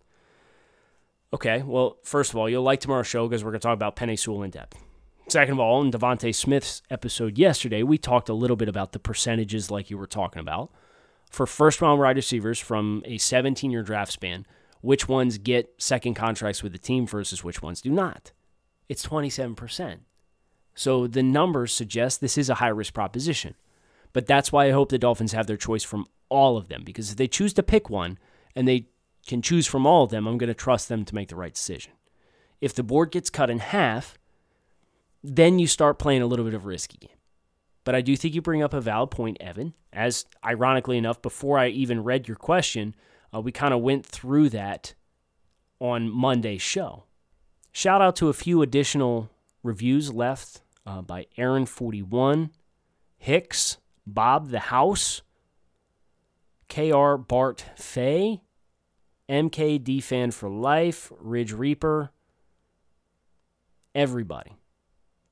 Okay, 1.35 1.63
well, 1.63 1.97
first 2.05 2.31
of 2.31 2.37
all, 2.37 2.49
you'll 2.49 2.63
like 2.63 2.81
tomorrow's 2.81 3.07
show 3.07 3.27
because 3.27 3.43
we're 3.43 3.51
going 3.51 3.61
to 3.61 3.67
talk 3.67 3.75
about 3.75 3.97
Penei 3.97 4.19
Sewell 4.19 4.43
in 4.43 4.51
depth. 4.51 4.79
Second 5.29 5.55
of 5.55 5.61
all, 5.61 5.83
in 5.83 5.91
DeVonta 5.91 6.35
Smith's 6.35 6.83
episode 6.91 7.39
yesterday, 7.39 7.83
we 7.83 7.97
talked 7.97 8.29
a 8.29 8.35
little 8.35 8.57
bit 8.57 8.69
about 8.69 8.93
the 8.93 8.99
percentages 8.99 9.71
like 9.71 9.89
you 9.89 9.97
were 9.97 10.07
talking 10.07 10.41
about 10.41 10.71
for 11.31 11.47
first 11.47 11.81
round 11.81 11.99
wide 11.99 12.17
receivers 12.17 12.59
from 12.61 13.03
a 13.07 13.17
17 13.19 13.71
year 13.71 13.83
draft 13.83 14.13
span, 14.13 14.47
which 14.83 15.09
ones 15.09 15.39
get 15.39 15.73
second 15.79 16.15
contracts 16.15 16.63
with 16.63 16.73
the 16.73 16.79
team 16.79 17.07
versus 17.07 17.43
which 17.43 17.63
ones 17.63 17.81
do 17.81 17.91
not. 17.91 18.33
It's 18.89 19.07
27%. 19.07 20.01
So 20.75 21.07
the 21.07 21.23
numbers 21.23 21.73
suggest 21.73 22.21
this 22.21 22.37
is 22.37 22.51
a 22.51 22.57
high 22.57 22.69
risk 22.69 22.93
proposition. 22.93 23.55
But 24.13 24.27
that's 24.27 24.53
why 24.53 24.67
I 24.67 24.73
hope 24.73 24.91
the 24.91 24.99
Dolphins 24.99 25.33
have 25.33 25.47
their 25.47 25.57
choice 25.57 25.85
from 25.85 26.07
all 26.29 26.57
of 26.57 26.69
them 26.69 26.83
because 26.85 27.11
if 27.11 27.17
they 27.17 27.29
choose 27.29 27.53
to 27.55 27.63
pick 27.63 27.89
one 27.89 28.19
and 28.55 28.69
they 28.69 28.89
can 29.27 29.41
choose 29.41 29.67
from 29.67 29.87
all 29.87 30.05
of 30.05 30.11
them, 30.11 30.27
I'm 30.27 30.37
going 30.37 30.49
to 30.49 30.55
trust 30.55 30.89
them 30.89 31.05
to 31.05 31.15
make 31.15 31.29
the 31.29 31.37
right 31.37 31.55
decision. 31.55 31.93
If 32.61 32.75
the 32.75 32.83
board 32.83 33.11
gets 33.11 33.31
cut 33.31 33.51
in 33.51 33.61
half, 33.61 34.19
then 35.23 35.59
you 35.59 35.67
start 35.67 35.99
playing 35.99 36.23
a 36.23 36.27
little 36.27 36.45
bit 36.45 36.55
of 36.55 36.65
a 36.65 36.69
risky 36.69 36.99
game. 36.99 37.17
But 37.85 37.95
I 37.95 38.01
do 38.01 38.17
think 38.17 38.35
you 38.35 38.43
bring 38.43 38.63
up 38.63 38.75
a 38.75 38.81
valid 38.81 39.11
point, 39.11 39.39
Evan. 39.41 39.75
As 39.93 40.27
ironically 40.45 40.99
enough, 40.99 41.21
before 41.21 41.59
I 41.59 41.69
even 41.69 42.05
read 42.05 42.29
your 42.29 42.37
question, 42.37 42.95
uh, 43.35 43.41
we 43.41 43.53
kind 43.53 43.75
of 43.75 43.81
went 43.81 44.05
through 44.05 44.49
that 44.51 44.95
on 45.81 46.11
Monday's 46.11 46.63
show. 46.63 47.05
Shout 47.73 48.03
out 48.03 48.17
to 48.17 48.29
a 48.29 48.35
few 48.35 48.63
additional 48.63 49.31
reviews 49.63 50.13
left 50.13 50.61
uh, 50.87 51.03
by 51.03 51.27
Aaron41, 51.39 52.51
Hicks, 53.19 53.79
Bob 54.07 54.51
the 54.51 54.59
House, 54.59 55.23
KR 56.69 57.17
Bart 57.17 57.65
Fay, 57.77 58.43
MKD 59.29 60.03
Fan 60.03 60.31
for 60.31 60.51
Life, 60.51 61.13
Ridge 61.19 61.53
Reaper, 61.53 62.11
everybody. 63.95 64.57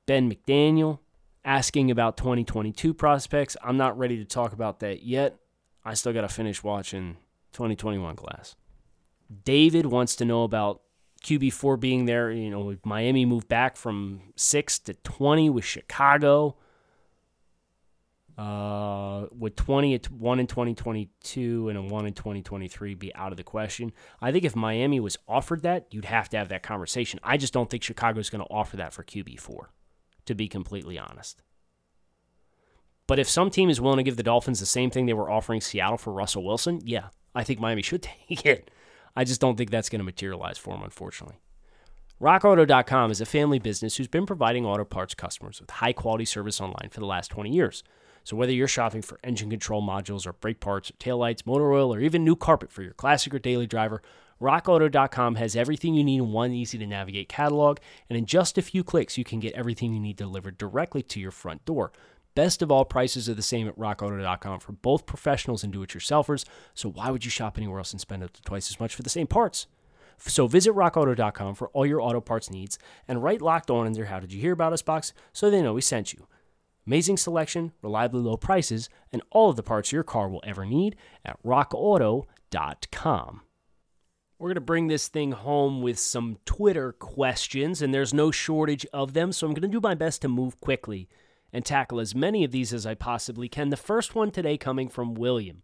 Ben 0.05 0.31
McDaniel 0.31 0.99
asking 1.45 1.91
about 1.91 2.17
2022 2.17 2.93
prospects. 2.93 3.55
I'm 3.63 3.77
not 3.77 3.97
ready 3.97 4.17
to 4.17 4.25
talk 4.25 4.53
about 4.53 4.79
that 4.79 5.03
yet. 5.03 5.37
I 5.83 5.93
still 5.93 6.13
got 6.13 6.21
to 6.21 6.27
finish 6.27 6.63
watching 6.63 7.17
2021 7.51 8.15
class. 8.15 8.55
David 9.43 9.85
wants 9.85 10.15
to 10.17 10.25
know 10.25 10.43
about 10.43 10.81
QB4 11.23 11.79
being 11.79 12.05
there. 12.05 12.31
You 12.31 12.49
know, 12.49 12.75
Miami 12.83 13.25
moved 13.25 13.47
back 13.47 13.77
from 13.77 14.21
6 14.35 14.79
to 14.79 14.93
20 14.93 15.49
with 15.49 15.65
Chicago. 15.65 16.57
Uh, 18.37 19.27
would 19.33 19.55
20 19.55 19.93
at 19.93 20.09
1 20.09 20.39
in 20.39 20.47
2022 20.47 21.69
and 21.69 21.77
a 21.77 21.81
1 21.81 22.05
in 22.07 22.13
2023 22.13 22.95
be 22.95 23.13
out 23.13 23.31
of 23.31 23.37
the 23.37 23.43
question? 23.43 23.91
I 24.19 24.31
think 24.31 24.45
if 24.45 24.55
Miami 24.55 24.99
was 24.99 25.17
offered 25.27 25.61
that, 25.63 25.87
you'd 25.91 26.05
have 26.05 26.29
to 26.29 26.37
have 26.37 26.49
that 26.49 26.63
conversation. 26.63 27.19
I 27.23 27.37
just 27.37 27.53
don't 27.53 27.69
think 27.69 27.83
Chicago's 27.83 28.29
going 28.29 28.43
to 28.43 28.49
offer 28.49 28.77
that 28.77 28.93
for 28.93 29.03
QB4 29.03 29.67
to 30.25 30.35
be 30.35 30.47
completely 30.47 30.97
honest. 30.97 31.43
But 33.07 33.19
if 33.19 33.29
some 33.29 33.49
team 33.49 33.69
is 33.69 33.81
willing 33.81 33.97
to 33.97 34.03
give 34.03 34.15
the 34.15 34.23
Dolphins 34.23 34.59
the 34.59 34.65
same 34.65 34.89
thing 34.89 35.05
they 35.05 35.13
were 35.13 35.29
offering 35.29 35.59
Seattle 35.59 35.97
for 35.97 36.13
Russell 36.13 36.43
Wilson, 36.43 36.79
yeah, 36.85 37.09
I 37.33 37.43
think 37.43 37.59
Miami 37.59 37.81
should 37.81 38.01
take 38.29 38.45
it. 38.45 38.71
I 39.15 39.23
just 39.23 39.41
don't 39.41 39.57
think 39.57 39.69
that's 39.69 39.89
going 39.89 39.99
to 39.99 40.05
materialize 40.05 40.57
for 40.57 40.73
them, 40.73 40.83
unfortunately. 40.83 41.37
RockAuto.com 42.21 43.09
is 43.09 43.19
a 43.19 43.25
family 43.25 43.57
business 43.57 43.97
who's 43.97 44.07
been 44.07 44.27
providing 44.27 44.65
auto 44.65 44.85
parts 44.85 45.15
customers 45.15 45.59
with 45.59 45.71
high 45.71 45.91
quality 45.91 46.25
service 46.25 46.61
online 46.61 46.89
for 46.91 46.99
the 46.99 47.05
last 47.07 47.29
20 47.29 47.49
years. 47.49 47.83
So 48.23 48.35
whether 48.35 48.51
you're 48.51 48.67
shopping 48.67 49.01
for 49.01 49.19
engine 49.23 49.49
control 49.49 49.81
modules 49.81 50.27
or 50.27 50.33
brake 50.33 50.59
parts 50.59 50.91
or 50.91 50.93
taillights, 50.93 51.47
motor 51.47 51.73
oil, 51.73 51.93
or 51.93 51.99
even 51.99 52.23
new 52.23 52.35
carpet 52.35 52.71
for 52.71 52.83
your 52.83 52.93
classic 52.93 53.33
or 53.33 53.39
daily 53.39 53.65
driver, 53.65 54.03
RockAuto.com 54.39 55.35
has 55.35 55.55
everything 55.55 55.93
you 55.93 56.03
need 56.03 56.17
in 56.17 56.31
one 56.31 56.51
easy 56.51 56.77
to 56.77 56.85
navigate 56.87 57.29
catalog, 57.29 57.77
and 58.09 58.17
in 58.17 58.25
just 58.25 58.57
a 58.57 58.61
few 58.61 58.83
clicks, 58.83 59.17
you 59.17 59.23
can 59.23 59.39
get 59.39 59.53
everything 59.53 59.93
you 59.93 59.99
need 59.99 60.15
delivered 60.15 60.57
directly 60.57 61.01
to 61.03 61.19
your 61.19 61.31
front 61.31 61.65
door. 61.65 61.91
Best 62.33 62.61
of 62.61 62.71
all, 62.71 62.85
prices 62.85 63.27
are 63.27 63.33
the 63.33 63.41
same 63.41 63.67
at 63.67 63.77
rockauto.com 63.77 64.61
for 64.61 64.71
both 64.71 65.05
professionals 65.05 65.63
and 65.63 65.73
do 65.73 65.83
it 65.83 65.89
yourselfers, 65.89 66.45
so 66.73 66.89
why 66.89 67.11
would 67.11 67.25
you 67.25 67.31
shop 67.31 67.57
anywhere 67.57 67.79
else 67.79 67.91
and 67.91 67.99
spend 67.99 68.23
up 68.23 68.31
to 68.31 68.41
twice 68.43 68.71
as 68.71 68.79
much 68.79 68.95
for 68.95 69.03
the 69.03 69.09
same 69.09 69.27
parts? 69.27 69.67
So 70.17 70.47
visit 70.47 70.73
rockauto.com 70.73 71.55
for 71.55 71.67
all 71.69 71.85
your 71.85 71.99
auto 71.99 72.21
parts 72.21 72.49
needs 72.49 72.79
and 73.07 73.21
write 73.21 73.41
locked 73.41 73.69
on 73.69 73.85
in 73.85 73.93
their 73.93 74.05
How 74.05 74.19
Did 74.19 74.31
You 74.31 74.39
Hear 74.39 74.53
About 74.53 74.71
Us 74.71 74.81
box 74.81 75.13
so 75.33 75.49
they 75.49 75.61
know 75.61 75.73
we 75.73 75.81
sent 75.81 76.13
you. 76.13 76.27
Amazing 76.87 77.17
selection, 77.17 77.73
reliably 77.81 78.21
low 78.21 78.37
prices, 78.37 78.87
and 79.11 79.21
all 79.31 79.49
of 79.49 79.55
the 79.55 79.63
parts 79.63 79.91
your 79.91 80.03
car 80.03 80.29
will 80.29 80.43
ever 80.43 80.65
need 80.65 80.95
at 81.25 81.41
rockauto.com. 81.43 83.41
We're 84.39 84.47
going 84.47 84.55
to 84.55 84.61
bring 84.61 84.87
this 84.87 85.07
thing 85.07 85.33
home 85.33 85.81
with 85.81 85.99
some 85.99 86.37
Twitter 86.45 86.93
questions, 86.93 87.81
and 87.81 87.93
there's 87.93 88.13
no 88.13 88.31
shortage 88.31 88.87
of 88.93 89.13
them, 89.13 89.31
so 89.31 89.45
I'm 89.45 89.53
going 89.53 89.61
to 89.61 89.67
do 89.67 89.81
my 89.81 89.93
best 89.95 90.21
to 90.23 90.27
move 90.27 90.59
quickly 90.61 91.07
and 91.53 91.65
tackle 91.65 91.99
as 91.99 92.15
many 92.15 92.43
of 92.43 92.51
these 92.51 92.73
as 92.73 92.85
I 92.85 92.95
possibly 92.95 93.49
can. 93.49 93.69
The 93.69 93.77
first 93.77 94.15
one 94.15 94.31
today 94.31 94.57
coming 94.57 94.89
from 94.89 95.13
William. 95.13 95.63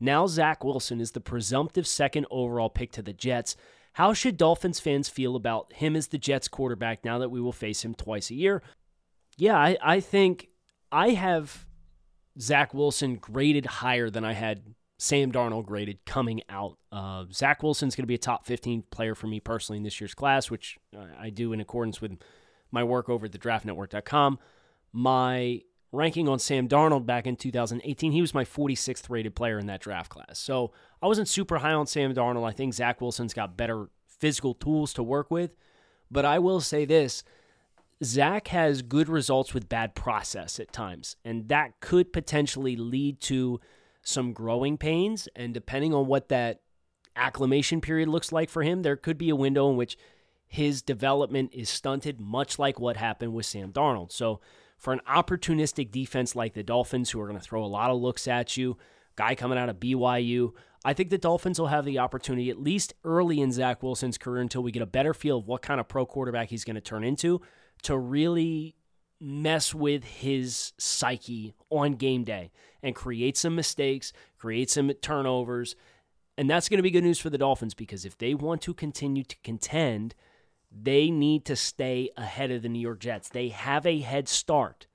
Now, 0.00 0.26
Zach 0.26 0.64
Wilson 0.64 1.00
is 1.00 1.12
the 1.12 1.20
presumptive 1.20 1.86
second 1.86 2.26
overall 2.30 2.70
pick 2.70 2.90
to 2.92 3.02
the 3.02 3.12
Jets. 3.12 3.56
How 3.94 4.12
should 4.12 4.36
Dolphins 4.36 4.80
fans 4.80 5.08
feel 5.08 5.36
about 5.36 5.72
him 5.74 5.94
as 5.94 6.08
the 6.08 6.18
Jets 6.18 6.48
quarterback 6.48 7.04
now 7.04 7.18
that 7.18 7.30
we 7.30 7.40
will 7.40 7.52
face 7.52 7.84
him 7.84 7.94
twice 7.94 8.30
a 8.30 8.34
year? 8.34 8.62
Yeah, 9.36 9.56
I, 9.56 9.76
I 9.82 10.00
think 10.00 10.48
I 10.90 11.10
have 11.10 11.66
Zach 12.40 12.74
Wilson 12.74 13.16
graded 13.16 13.66
higher 13.66 14.10
than 14.10 14.24
I 14.24 14.32
had 14.32 14.74
Sam 14.98 15.32
Darnold 15.32 15.66
graded 15.66 16.04
coming 16.04 16.42
out. 16.48 16.78
Uh, 16.90 17.24
Zach 17.32 17.62
Wilson's 17.62 17.94
going 17.94 18.04
to 18.04 18.08
be 18.08 18.14
a 18.14 18.18
top 18.18 18.46
15 18.46 18.84
player 18.90 19.14
for 19.14 19.26
me 19.26 19.40
personally 19.40 19.76
in 19.76 19.82
this 19.82 20.00
year's 20.00 20.14
class, 20.14 20.50
which 20.50 20.78
I 21.18 21.30
do 21.30 21.52
in 21.52 21.60
accordance 21.60 22.00
with 22.00 22.18
my 22.70 22.84
work 22.84 23.08
over 23.08 23.26
at 23.26 23.32
thedraftnetwork.com. 23.32 24.38
My 24.92 25.62
ranking 25.92 26.28
on 26.28 26.38
Sam 26.38 26.68
Darnold 26.68 27.06
back 27.06 27.26
in 27.26 27.36
2018, 27.36 28.12
he 28.12 28.20
was 28.20 28.34
my 28.34 28.44
46th 28.44 29.10
rated 29.10 29.34
player 29.34 29.58
in 29.58 29.66
that 29.66 29.80
draft 29.80 30.10
class. 30.10 30.38
So 30.38 30.72
I 31.02 31.06
wasn't 31.06 31.28
super 31.28 31.58
high 31.58 31.72
on 31.72 31.86
Sam 31.86 32.14
Darnold. 32.14 32.48
I 32.48 32.52
think 32.52 32.74
Zach 32.74 33.00
Wilson's 33.00 33.34
got 33.34 33.56
better 33.56 33.88
physical 34.06 34.54
tools 34.54 34.92
to 34.94 35.02
work 35.02 35.30
with. 35.30 35.56
But 36.10 36.24
I 36.24 36.38
will 36.38 36.60
say 36.60 36.84
this 36.84 37.24
Zach 38.04 38.48
has 38.48 38.82
good 38.82 39.08
results 39.08 39.54
with 39.54 39.68
bad 39.68 39.94
process 39.94 40.58
at 40.58 40.72
times, 40.72 41.16
and 41.24 41.48
that 41.48 41.80
could 41.80 42.12
potentially 42.12 42.76
lead 42.76 43.20
to 43.22 43.60
some 44.02 44.32
growing 44.32 44.76
pains. 44.76 45.28
And 45.36 45.54
depending 45.54 45.94
on 45.94 46.06
what 46.06 46.28
that 46.28 46.60
acclimation 47.16 47.80
period 47.80 48.08
looks 48.08 48.32
like 48.32 48.50
for 48.50 48.62
him, 48.62 48.82
there 48.82 48.96
could 48.96 49.18
be 49.18 49.30
a 49.30 49.36
window 49.36 49.70
in 49.70 49.76
which 49.76 49.96
his 50.46 50.82
development 50.82 51.50
is 51.54 51.70
stunted, 51.70 52.20
much 52.20 52.58
like 52.58 52.78
what 52.78 52.96
happened 52.96 53.32
with 53.32 53.46
Sam 53.46 53.72
Darnold. 53.72 54.12
So, 54.12 54.40
for 54.82 54.92
an 54.92 55.00
opportunistic 55.08 55.92
defense 55.92 56.34
like 56.34 56.54
the 56.54 56.64
Dolphins, 56.64 57.10
who 57.10 57.20
are 57.20 57.28
going 57.28 57.38
to 57.38 57.44
throw 57.44 57.64
a 57.64 57.66
lot 57.66 57.90
of 57.90 58.00
looks 58.00 58.26
at 58.26 58.56
you, 58.56 58.76
guy 59.14 59.36
coming 59.36 59.56
out 59.56 59.68
of 59.68 59.78
BYU, 59.78 60.54
I 60.84 60.92
think 60.92 61.10
the 61.10 61.18
Dolphins 61.18 61.60
will 61.60 61.68
have 61.68 61.84
the 61.84 62.00
opportunity, 62.00 62.50
at 62.50 62.60
least 62.60 62.92
early 63.04 63.40
in 63.40 63.52
Zach 63.52 63.80
Wilson's 63.80 64.18
career, 64.18 64.42
until 64.42 64.64
we 64.64 64.72
get 64.72 64.82
a 64.82 64.86
better 64.86 65.14
feel 65.14 65.38
of 65.38 65.46
what 65.46 65.62
kind 65.62 65.78
of 65.78 65.86
pro 65.86 66.04
quarterback 66.04 66.48
he's 66.48 66.64
going 66.64 66.74
to 66.74 66.80
turn 66.80 67.04
into, 67.04 67.40
to 67.82 67.96
really 67.96 68.74
mess 69.20 69.72
with 69.72 70.02
his 70.02 70.72
psyche 70.78 71.54
on 71.70 71.92
game 71.92 72.24
day 72.24 72.50
and 72.82 72.96
create 72.96 73.36
some 73.36 73.54
mistakes, 73.54 74.12
create 74.36 74.68
some 74.68 74.90
turnovers. 74.94 75.76
And 76.36 76.50
that's 76.50 76.68
going 76.68 76.78
to 76.78 76.82
be 76.82 76.90
good 76.90 77.04
news 77.04 77.20
for 77.20 77.30
the 77.30 77.38
Dolphins 77.38 77.74
because 77.74 78.04
if 78.04 78.18
they 78.18 78.34
want 78.34 78.62
to 78.62 78.74
continue 78.74 79.22
to 79.22 79.36
contend, 79.44 80.16
they 80.74 81.10
need 81.10 81.44
to 81.46 81.56
stay 81.56 82.10
ahead 82.16 82.50
of 82.50 82.62
the 82.62 82.68
New 82.68 82.78
York 82.78 83.00
Jets. 83.00 83.28
They 83.28 83.48
have 83.48 83.86
a 83.86 84.00
head 84.00 84.28
start, 84.28 84.86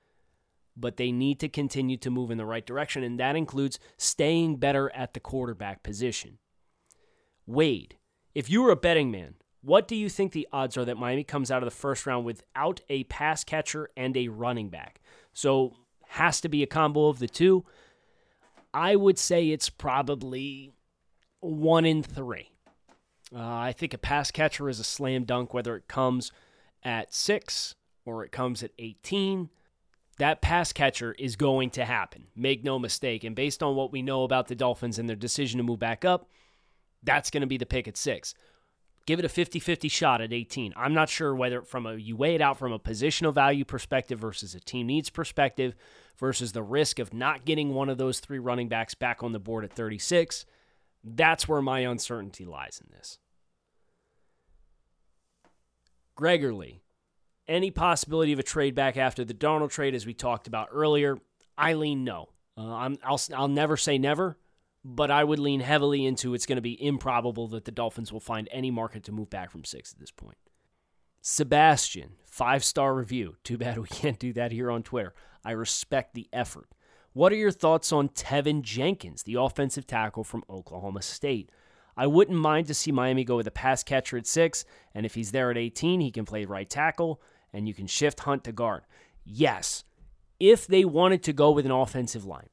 but 0.76 0.96
they 0.96 1.12
need 1.12 1.38
to 1.40 1.48
continue 1.48 1.96
to 1.98 2.10
move 2.10 2.30
in 2.30 2.38
the 2.38 2.46
right 2.46 2.66
direction, 2.66 3.02
and 3.02 3.18
that 3.20 3.36
includes 3.36 3.78
staying 3.96 4.56
better 4.56 4.90
at 4.94 5.14
the 5.14 5.20
quarterback 5.20 5.82
position. 5.82 6.38
Wade, 7.46 7.96
if 8.34 8.50
you 8.50 8.62
were 8.62 8.70
a 8.70 8.76
betting 8.76 9.10
man, 9.10 9.34
what 9.60 9.88
do 9.88 9.96
you 9.96 10.08
think 10.08 10.32
the 10.32 10.48
odds 10.52 10.76
are 10.76 10.84
that 10.84 10.96
Miami 10.96 11.24
comes 11.24 11.50
out 11.50 11.62
of 11.62 11.66
the 11.66 11.74
first 11.74 12.06
round 12.06 12.24
without 12.24 12.80
a 12.88 13.04
pass 13.04 13.44
catcher 13.44 13.90
and 13.96 14.16
a 14.16 14.28
running 14.28 14.68
back? 14.68 15.00
So, 15.32 15.74
has 16.08 16.40
to 16.40 16.48
be 16.48 16.62
a 16.62 16.66
combo 16.66 17.08
of 17.08 17.18
the 17.18 17.28
two. 17.28 17.64
I 18.72 18.96
would 18.96 19.18
say 19.18 19.50
it's 19.50 19.68
probably 19.68 20.72
one 21.40 21.84
in 21.84 22.02
three. 22.02 22.50
Uh, 23.34 23.40
I 23.40 23.72
think 23.72 23.94
a 23.94 23.98
pass 23.98 24.30
catcher 24.30 24.68
is 24.68 24.80
a 24.80 24.84
slam 24.84 25.24
dunk, 25.24 25.52
whether 25.52 25.76
it 25.76 25.88
comes 25.88 26.32
at 26.82 27.12
six 27.12 27.74
or 28.04 28.24
it 28.24 28.32
comes 28.32 28.62
at 28.62 28.72
18. 28.78 29.50
That 30.18 30.40
pass 30.40 30.72
catcher 30.72 31.14
is 31.18 31.36
going 31.36 31.70
to 31.70 31.84
happen. 31.84 32.26
Make 32.34 32.64
no 32.64 32.78
mistake. 32.78 33.24
And 33.24 33.36
based 33.36 33.62
on 33.62 33.76
what 33.76 33.92
we 33.92 34.02
know 34.02 34.24
about 34.24 34.48
the 34.48 34.54
Dolphins 34.54 34.98
and 34.98 35.08
their 35.08 35.16
decision 35.16 35.58
to 35.58 35.64
move 35.64 35.78
back 35.78 36.04
up, 36.04 36.28
that's 37.02 37.30
going 37.30 37.42
to 37.42 37.46
be 37.46 37.58
the 37.58 37.66
pick 37.66 37.86
at 37.86 37.96
six 37.96 38.34
give 39.08 39.18
it 39.18 39.24
a 39.24 39.28
50-50 39.28 39.90
shot 39.90 40.20
at 40.20 40.34
18. 40.34 40.74
I'm 40.76 40.92
not 40.92 41.08
sure 41.08 41.34
whether 41.34 41.62
from 41.62 41.86
a 41.86 41.94
you 41.94 42.14
weigh 42.14 42.34
it 42.34 42.42
out 42.42 42.58
from 42.58 42.72
a 42.72 42.78
positional 42.78 43.32
value 43.32 43.64
perspective 43.64 44.18
versus 44.18 44.54
a 44.54 44.60
team 44.60 44.86
needs 44.86 45.08
perspective 45.08 45.74
versus 46.18 46.52
the 46.52 46.62
risk 46.62 46.98
of 46.98 47.14
not 47.14 47.46
getting 47.46 47.72
one 47.72 47.88
of 47.88 47.96
those 47.96 48.20
three 48.20 48.38
running 48.38 48.68
backs 48.68 48.94
back 48.94 49.22
on 49.22 49.32
the 49.32 49.38
board 49.38 49.64
at 49.64 49.72
36. 49.72 50.44
That's 51.04 51.48
where 51.48 51.62
my 51.62 51.80
uncertainty 51.80 52.44
lies 52.44 52.80
in 52.82 52.90
this. 52.96 53.18
Gregory, 56.14 56.82
any 57.46 57.70
possibility 57.70 58.32
of 58.32 58.38
a 58.38 58.44
trade 58.44 58.74
back 58.74 58.96
after 58.96 59.24
the 59.24 59.34
Darnold 59.34 59.70
trade, 59.70 59.94
as 59.94 60.04
we 60.04 60.14
talked 60.14 60.46
about 60.46 60.68
earlier? 60.72 61.18
I 61.56 61.74
lean 61.74 62.04
no. 62.04 62.30
Uh, 62.56 62.74
I'm, 62.74 62.98
I'll, 63.04 63.20
I'll 63.34 63.48
never 63.48 63.76
say 63.76 63.98
never, 63.98 64.36
but 64.84 65.10
I 65.10 65.22
would 65.22 65.38
lean 65.38 65.60
heavily 65.60 66.04
into 66.04 66.34
it's 66.34 66.46
going 66.46 66.56
to 66.56 66.62
be 66.62 66.82
improbable 66.84 67.46
that 67.48 67.64
the 67.64 67.70
Dolphins 67.70 68.12
will 68.12 68.20
find 68.20 68.48
any 68.50 68.70
market 68.70 69.04
to 69.04 69.12
move 69.12 69.30
back 69.30 69.50
from 69.50 69.64
six 69.64 69.92
at 69.92 70.00
this 70.00 70.10
point. 70.10 70.38
Sebastian, 71.20 72.12
five 72.26 72.64
star 72.64 72.94
review. 72.94 73.36
Too 73.44 73.58
bad 73.58 73.78
we 73.78 73.88
can't 73.88 74.18
do 74.18 74.32
that 74.34 74.52
here 74.52 74.70
on 74.70 74.82
Twitter. 74.82 75.14
I 75.44 75.52
respect 75.52 76.14
the 76.14 76.28
effort. 76.32 76.68
What 77.12 77.32
are 77.32 77.36
your 77.36 77.50
thoughts 77.50 77.92
on 77.92 78.10
Tevin 78.10 78.62
Jenkins, 78.62 79.22
the 79.22 79.34
offensive 79.34 79.86
tackle 79.86 80.24
from 80.24 80.44
Oklahoma 80.48 81.02
State? 81.02 81.50
I 81.96 82.06
wouldn't 82.06 82.38
mind 82.38 82.68
to 82.68 82.74
see 82.74 82.92
Miami 82.92 83.24
go 83.24 83.36
with 83.36 83.46
a 83.46 83.52
pass 83.52 83.82
catcher 83.82 84.16
at 84.16 84.26
six, 84.26 84.64
and 84.94 85.04
if 85.04 85.14
he's 85.14 85.32
there 85.32 85.50
at 85.50 85.58
18, 85.58 86.00
he 86.00 86.12
can 86.12 86.24
play 86.24 86.44
right 86.44 86.68
tackle, 86.68 87.20
and 87.52 87.66
you 87.66 87.74
can 87.74 87.86
shift 87.86 88.20
Hunt 88.20 88.44
to 88.44 88.52
guard. 88.52 88.82
Yes, 89.24 89.82
if 90.38 90.66
they 90.66 90.84
wanted 90.84 91.22
to 91.24 91.32
go 91.32 91.50
with 91.50 91.66
an 91.66 91.72
offensive 91.72 92.24
lineman. 92.24 92.50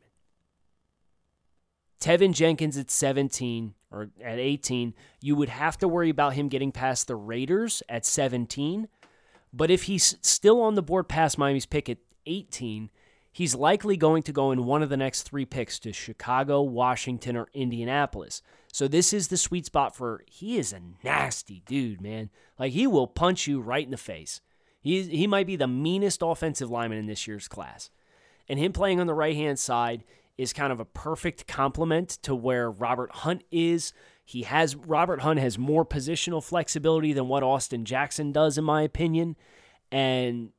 Tevin 1.99 2.33
Jenkins 2.33 2.77
at 2.77 2.91
17 2.91 3.73
or 3.91 4.09
at 4.23 4.39
18, 4.39 4.93
you 5.21 5.35
would 5.35 5.49
have 5.49 5.77
to 5.77 5.87
worry 5.87 6.09
about 6.09 6.33
him 6.33 6.49
getting 6.49 6.71
past 6.71 7.07
the 7.07 7.15
Raiders 7.15 7.81
at 7.87 8.05
17. 8.05 8.87
But 9.53 9.71
if 9.71 9.83
he's 9.83 10.17
still 10.21 10.61
on 10.61 10.75
the 10.75 10.83
board 10.83 11.07
past 11.07 11.37
Miami's 11.37 11.65
pick 11.65 11.89
at 11.89 11.97
18, 12.25 12.89
he's 13.35 13.53
likely 13.53 13.97
going 13.97 14.23
to 14.23 14.31
go 14.31 14.51
in 14.51 14.63
one 14.63 14.81
of 14.81 14.87
the 14.87 14.95
next 14.95 15.23
three 15.23 15.43
picks 15.43 15.77
to 15.77 15.91
Chicago, 15.91 16.61
Washington, 16.61 17.35
or 17.35 17.49
Indianapolis. 17.53 18.41
So 18.71 18.87
this 18.87 19.11
is 19.11 19.27
the 19.27 19.35
sweet 19.35 19.65
spot 19.65 19.93
for 19.93 20.23
he 20.25 20.57
is 20.57 20.71
a 20.71 20.79
nasty 21.03 21.61
dude, 21.65 21.99
man. 21.99 22.29
Like 22.57 22.71
he 22.71 22.87
will 22.87 23.07
punch 23.07 23.45
you 23.45 23.59
right 23.59 23.83
in 23.83 23.91
the 23.91 23.97
face. 23.97 24.39
He 24.79 25.01
he 25.03 25.27
might 25.27 25.47
be 25.47 25.57
the 25.57 25.67
meanest 25.67 26.21
offensive 26.23 26.71
lineman 26.71 26.97
in 26.97 27.07
this 27.07 27.27
year's 27.27 27.49
class. 27.49 27.89
And 28.47 28.57
him 28.57 28.71
playing 28.71 29.01
on 29.01 29.07
the 29.07 29.13
right 29.13 29.35
hand 29.35 29.59
side 29.59 30.05
is 30.37 30.53
kind 30.53 30.71
of 30.71 30.79
a 30.79 30.85
perfect 30.85 31.45
complement 31.45 32.11
to 32.21 32.33
where 32.33 32.71
Robert 32.71 33.11
Hunt 33.11 33.43
is. 33.51 33.91
He 34.23 34.43
has 34.43 34.77
Robert 34.77 35.21
Hunt 35.21 35.41
has 35.41 35.57
more 35.57 35.85
positional 35.85 36.41
flexibility 36.41 37.11
than 37.11 37.27
what 37.27 37.43
Austin 37.43 37.83
Jackson 37.83 38.31
does, 38.31 38.57
in 38.57 38.63
my 38.63 38.81
opinion, 38.81 39.35
and 39.91 40.51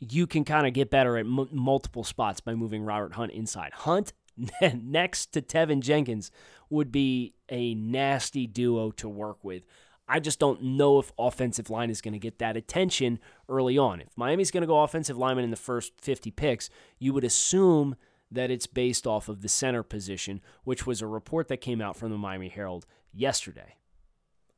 you 0.00 0.26
can 0.26 0.44
kind 0.44 0.66
of 0.66 0.72
get 0.72 0.90
better 0.90 1.16
at 1.16 1.26
m- 1.26 1.48
multiple 1.52 2.04
spots 2.04 2.40
by 2.40 2.54
moving 2.54 2.82
Robert 2.82 3.14
Hunt 3.14 3.32
inside. 3.32 3.72
Hunt 3.72 4.12
next 4.74 5.32
to 5.32 5.42
Tevin 5.42 5.80
Jenkins 5.80 6.30
would 6.70 6.90
be 6.90 7.34
a 7.48 7.74
nasty 7.74 8.46
duo 8.46 8.90
to 8.92 9.08
work 9.08 9.44
with. 9.44 9.64
I 10.08 10.18
just 10.18 10.40
don't 10.40 10.62
know 10.62 10.98
if 10.98 11.12
offensive 11.18 11.70
line 11.70 11.90
is 11.90 12.00
going 12.00 12.14
to 12.14 12.18
get 12.18 12.38
that 12.40 12.56
attention 12.56 13.20
early 13.48 13.78
on. 13.78 14.00
If 14.00 14.16
Miami's 14.16 14.50
going 14.50 14.62
to 14.62 14.66
go 14.66 14.82
offensive 14.82 15.16
lineman 15.16 15.44
in 15.44 15.50
the 15.50 15.56
first 15.56 15.92
50 16.00 16.32
picks, 16.32 16.68
you 16.98 17.12
would 17.12 17.22
assume 17.22 17.94
that 18.30 18.50
it's 18.50 18.66
based 18.66 19.06
off 19.06 19.28
of 19.28 19.42
the 19.42 19.48
center 19.48 19.82
position, 19.82 20.40
which 20.64 20.86
was 20.86 21.00
a 21.00 21.06
report 21.06 21.48
that 21.48 21.58
came 21.58 21.80
out 21.80 21.96
from 21.96 22.10
the 22.10 22.18
Miami 22.18 22.48
Herald 22.48 22.86
yesterday. 23.12 23.76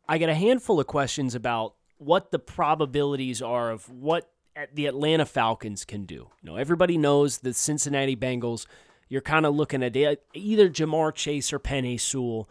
I 0.08 0.18
get 0.18 0.28
a 0.28 0.34
handful 0.34 0.80
of 0.80 0.86
questions 0.86 1.34
about 1.34 1.74
what 1.98 2.30
the 2.32 2.38
probabilities 2.38 3.40
are 3.40 3.70
of 3.70 3.88
what 3.88 4.31
the 4.74 4.86
Atlanta 4.86 5.26
Falcons 5.26 5.84
can 5.84 6.04
do. 6.04 6.30
You 6.42 6.50
know, 6.50 6.56
everybody 6.56 6.98
knows 6.98 7.38
the 7.38 7.52
Cincinnati 7.54 8.16
Bengals. 8.16 8.66
You're 9.08 9.20
kind 9.20 9.46
of 9.46 9.54
looking 9.54 9.82
at 9.82 9.96
either 9.96 10.68
Ja'Marr 10.68 11.14
Chase 11.14 11.52
or 11.52 11.58
Penei 11.58 12.00
Sewell. 12.00 12.48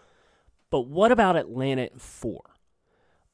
But 0.70 0.88
what 0.88 1.12
about 1.12 1.36
Atlanta 1.36 1.84
at 1.84 2.00
four? 2.00 2.44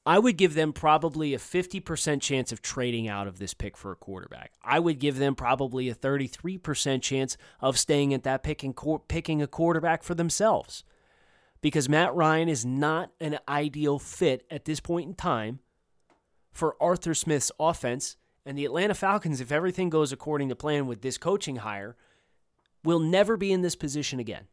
I 0.05 0.19
would 0.19 0.37
give 0.37 0.53
them 0.53 0.71
probably 0.71 1.33
a 1.33 1.37
50% 1.37 2.21
chance 2.21 2.53
of 2.53 2.61
trading 2.61 3.09
out 3.09 3.27
of 3.27 3.39
this 3.39 3.53
pick 3.53 3.75
for 3.75 3.91
a 3.91 3.95
quarterback. 3.97 4.53
I 4.63 4.79
would 4.79 4.99
give 4.99 5.17
them 5.17 5.35
probably 5.35 5.89
a 5.89 5.95
33% 5.95 7.01
chance 7.01 7.35
of 7.59 7.77
staying 7.77 8.13
at 8.13 8.23
that 8.23 8.41
pick 8.41 8.63
and 8.63 8.73
picking 9.09 9.41
a 9.41 9.47
quarterback 9.47 10.03
for 10.03 10.15
themselves. 10.15 10.85
Because 11.59 11.89
Matt 11.89 12.15
Ryan 12.15 12.47
is 12.47 12.65
not 12.65 13.11
an 13.19 13.39
ideal 13.49 13.99
fit 13.99 14.45
at 14.49 14.63
this 14.63 14.79
point 14.79 15.09
in 15.09 15.13
time 15.13 15.59
for 16.53 16.77
Arthur 16.81 17.13
Smith's 17.13 17.51
offense. 17.59 18.15
And 18.47 18.57
the 18.57 18.65
Atlanta 18.65 18.95
Falcons, 18.95 19.41
if 19.41 19.51
everything 19.51 19.89
goes 19.89 20.11
according 20.11 20.49
to 20.49 20.55
plan 20.55 20.87
with 20.87 21.01
this 21.01 21.19
coaching 21.19 21.57
hire, 21.57 21.95
will 22.83 22.99
never 22.99 23.37
be 23.37 23.51
in 23.51 23.61
this 23.61 23.75
position 23.75 24.19
again. 24.19 24.47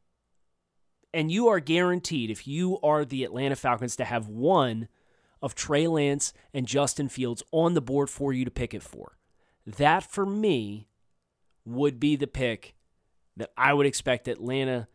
And 1.14 1.30
you 1.30 1.48
are 1.48 1.61
guaranteed, 1.61 2.30
if 2.30 2.46
you 2.46 2.78
are 2.83 3.07
the 3.07 3.24
Atlanta 3.24 3.57
Falcons, 3.57 3.96
to 3.96 4.04
have 4.04 4.28
one– 4.28 4.88
of 5.44 5.54
Trey 5.54 5.87
Lance 5.87 6.33
and 6.54 6.66
Justin 6.66 7.11
Fields 7.11 7.42
on 7.52 7.74
the 7.74 7.83
board 7.83 8.09
for 8.09 8.33
you 8.33 8.46
to 8.46 8.50
pick 8.50 8.72
it 8.72 8.83
for. 8.83 9.18
That, 9.66 10.02
for 10.02 10.24
me, 10.24 10.88
would 11.66 12.00
be 12.00 12.16
the 12.16 12.26
pick 12.26 12.74
that 13.37 13.50
I 13.54 13.74
would 13.74 13.85
expect 13.85 14.26
Atlanta 14.26 14.88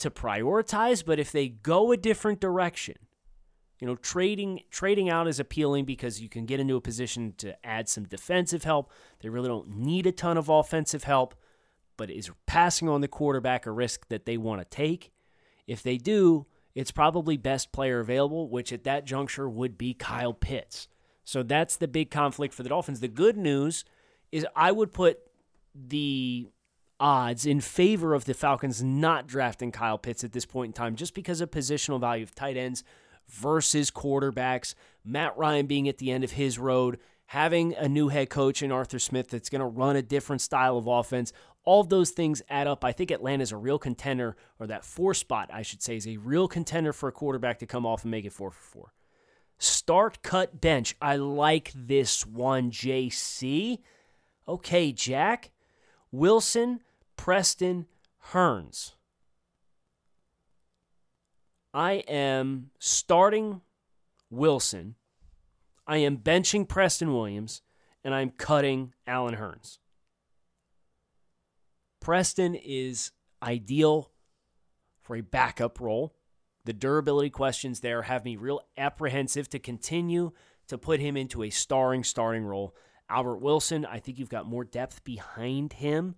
to 0.00 0.10
prioritize. 0.10 1.02
But 1.02 1.18
if 1.18 1.32
they 1.32 1.48
go 1.48 1.92
a 1.92 1.96
different 1.96 2.40
direction, 2.40 2.96
you 3.84 3.90
know, 3.90 3.96
trading 3.96 4.62
trading 4.70 5.10
out 5.10 5.28
is 5.28 5.38
appealing 5.38 5.84
because 5.84 6.18
you 6.18 6.30
can 6.30 6.46
get 6.46 6.58
into 6.58 6.74
a 6.74 6.80
position 6.80 7.34
to 7.36 7.54
add 7.66 7.86
some 7.86 8.04
defensive 8.04 8.64
help. 8.64 8.90
They 9.20 9.28
really 9.28 9.48
don't 9.48 9.76
need 9.76 10.06
a 10.06 10.12
ton 10.12 10.38
of 10.38 10.48
offensive 10.48 11.04
help, 11.04 11.34
but 11.98 12.10
is 12.10 12.30
passing 12.46 12.88
on 12.88 13.02
the 13.02 13.08
quarterback 13.08 13.66
a 13.66 13.70
risk 13.70 14.08
that 14.08 14.24
they 14.24 14.38
want 14.38 14.62
to 14.62 14.64
take? 14.64 15.12
If 15.66 15.82
they 15.82 15.98
do, 15.98 16.46
it's 16.74 16.92
probably 16.92 17.36
best 17.36 17.72
player 17.72 18.00
available, 18.00 18.48
which 18.48 18.72
at 18.72 18.84
that 18.84 19.04
juncture 19.04 19.50
would 19.50 19.76
be 19.76 19.92
Kyle 19.92 20.32
Pitts. 20.32 20.88
So 21.22 21.42
that's 21.42 21.76
the 21.76 21.86
big 21.86 22.10
conflict 22.10 22.54
for 22.54 22.62
the 22.62 22.70
Dolphins. 22.70 23.00
The 23.00 23.08
good 23.08 23.36
news 23.36 23.84
is 24.32 24.46
I 24.56 24.72
would 24.72 24.92
put 24.92 25.18
the 25.74 26.48
odds 26.98 27.44
in 27.44 27.60
favor 27.60 28.14
of 28.14 28.24
the 28.24 28.32
Falcons 28.32 28.82
not 28.82 29.26
drafting 29.26 29.72
Kyle 29.72 29.98
Pitts 29.98 30.24
at 30.24 30.32
this 30.32 30.46
point 30.46 30.70
in 30.70 30.72
time 30.72 30.96
just 30.96 31.12
because 31.12 31.42
of 31.42 31.50
positional 31.50 32.00
value 32.00 32.22
of 32.22 32.34
tight 32.34 32.56
ends 32.56 32.82
versus 33.28 33.90
quarterbacks, 33.90 34.74
Matt 35.04 35.36
Ryan 35.36 35.66
being 35.66 35.88
at 35.88 35.98
the 35.98 36.10
end 36.10 36.24
of 36.24 36.32
his 36.32 36.58
road, 36.58 36.98
having 37.26 37.74
a 37.74 37.88
new 37.88 38.08
head 38.08 38.30
coach 38.30 38.62
in 38.62 38.72
Arthur 38.72 38.98
Smith 38.98 39.28
that's 39.28 39.48
going 39.48 39.60
to 39.60 39.66
run 39.66 39.96
a 39.96 40.02
different 40.02 40.42
style 40.42 40.76
of 40.76 40.86
offense. 40.86 41.32
All 41.64 41.80
of 41.80 41.88
those 41.88 42.10
things 42.10 42.42
add 42.48 42.66
up. 42.66 42.84
I 42.84 42.92
think 42.92 43.10
Atlanta 43.10 43.42
is 43.42 43.52
a 43.52 43.56
real 43.56 43.78
contender, 43.78 44.36
or 44.58 44.66
that 44.66 44.84
four 44.84 45.14
spot, 45.14 45.50
I 45.52 45.62
should 45.62 45.82
say, 45.82 45.96
is 45.96 46.06
a 46.06 46.18
real 46.18 46.48
contender 46.48 46.92
for 46.92 47.08
a 47.08 47.12
quarterback 47.12 47.58
to 47.60 47.66
come 47.66 47.86
off 47.86 48.02
and 48.02 48.10
make 48.10 48.24
it 48.24 48.32
four 48.32 48.50
for 48.50 48.62
four. 48.62 48.92
Start, 49.58 50.22
cut, 50.22 50.60
bench. 50.60 50.94
I 51.00 51.16
like 51.16 51.72
this 51.74 52.26
one, 52.26 52.70
JC. 52.70 53.78
Okay, 54.46 54.92
Jack. 54.92 55.50
Wilson, 56.12 56.80
Preston, 57.16 57.86
Hurns. 58.32 58.92
I 61.74 61.94
am 62.06 62.70
starting 62.78 63.60
Wilson. 64.30 64.94
I 65.88 65.96
am 65.98 66.18
benching 66.18 66.68
Preston 66.68 67.12
Williams, 67.12 67.62
and 68.04 68.14
I'm 68.14 68.30
cutting 68.30 68.94
Allen 69.08 69.34
Hurns. 69.34 69.78
Preston 72.00 72.54
is 72.54 73.10
ideal 73.42 74.12
for 75.02 75.16
a 75.16 75.20
backup 75.20 75.80
role. 75.80 76.14
The 76.64 76.72
durability 76.72 77.30
questions 77.30 77.80
there 77.80 78.02
have 78.02 78.24
me 78.24 78.36
real 78.36 78.60
apprehensive 78.78 79.50
to 79.50 79.58
continue 79.58 80.30
to 80.68 80.78
put 80.78 81.00
him 81.00 81.16
into 81.16 81.42
a 81.42 81.50
starring 81.50 82.04
starting 82.04 82.44
role. 82.44 82.76
Albert 83.10 83.38
Wilson, 83.38 83.84
I 83.84 83.98
think 83.98 84.18
you've 84.18 84.28
got 84.28 84.46
more 84.46 84.64
depth 84.64 85.02
behind 85.02 85.74
him 85.74 86.14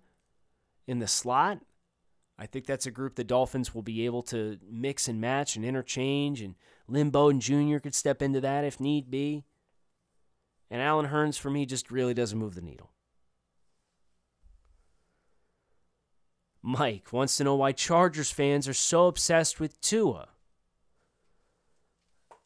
in 0.85 0.99
the 0.99 1.07
slot. 1.07 1.59
I 2.39 2.45
think 2.45 2.65
that's 2.65 2.85
a 2.85 2.91
group 2.91 3.15
the 3.15 3.23
Dolphins 3.23 3.73
will 3.73 3.81
be 3.81 4.05
able 4.05 4.21
to 4.23 4.59
mix 4.69 5.07
and 5.07 5.19
match 5.19 5.55
and 5.55 5.65
interchange, 5.65 6.41
and 6.41 6.55
Lynn 6.87 7.09
Bowden 7.09 7.39
Jr. 7.39 7.79
could 7.79 7.95
step 7.95 8.21
into 8.21 8.39
that 8.41 8.63
if 8.63 8.79
need 8.79 9.09
be. 9.09 9.43
And 10.69 10.81
Allen 10.81 11.07
Hurns, 11.07 11.39
for 11.39 11.49
me, 11.49 11.65
just 11.65 11.89
really 11.89 12.13
doesn't 12.13 12.37
move 12.37 12.55
the 12.55 12.61
needle. 12.61 12.91
Mike 16.61 17.13
wants 17.13 17.37
to 17.37 17.43
know 17.43 17.55
why 17.55 17.71
Chargers 17.71 18.29
fans 18.29 18.67
are 18.67 18.73
so 18.73 19.07
obsessed 19.07 19.59
with 19.59 19.79
Tua. 19.79 20.27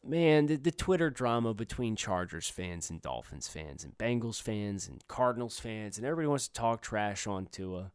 Man, 0.04 0.46
the, 0.46 0.56
the 0.56 0.70
Twitter 0.70 1.10
drama 1.10 1.54
between 1.54 1.96
Chargers 1.96 2.48
fans 2.48 2.88
and 2.88 3.02
Dolphins 3.02 3.48
fans 3.48 3.84
and 3.84 3.98
Bengals 3.98 4.40
fans 4.40 4.88
and 4.88 5.06
Cardinals 5.08 5.58
fans, 5.58 5.98
and 5.98 6.06
everybody 6.06 6.28
wants 6.28 6.48
to 6.48 6.54
talk 6.54 6.80
trash 6.82 7.26
on 7.26 7.46
Tua. 7.46 7.92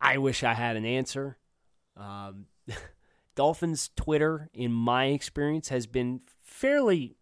I 0.00 0.18
wish 0.18 0.42
I 0.42 0.54
had 0.54 0.76
an 0.76 0.84
answer. 0.84 1.38
Um, 1.96 2.46
Dolphins 3.34 3.90
Twitter, 3.96 4.48
in 4.54 4.72
my 4.72 5.06
experience, 5.06 5.68
has 5.68 5.86
been 5.86 6.20
fairly 6.42 7.16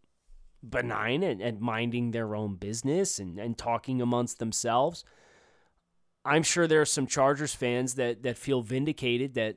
benign 0.62 1.22
and, 1.22 1.40
and 1.40 1.60
minding 1.60 2.10
their 2.10 2.34
own 2.34 2.54
business 2.56 3.18
and, 3.18 3.38
and 3.38 3.58
talking 3.58 4.00
amongst 4.00 4.38
themselves. 4.38 5.04
I'm 6.24 6.42
sure 6.42 6.66
there 6.66 6.80
are 6.80 6.86
some 6.86 7.06
Chargers 7.06 7.54
fans 7.54 7.96
that 7.96 8.22
that 8.22 8.38
feel 8.38 8.62
vindicated 8.62 9.34
that 9.34 9.56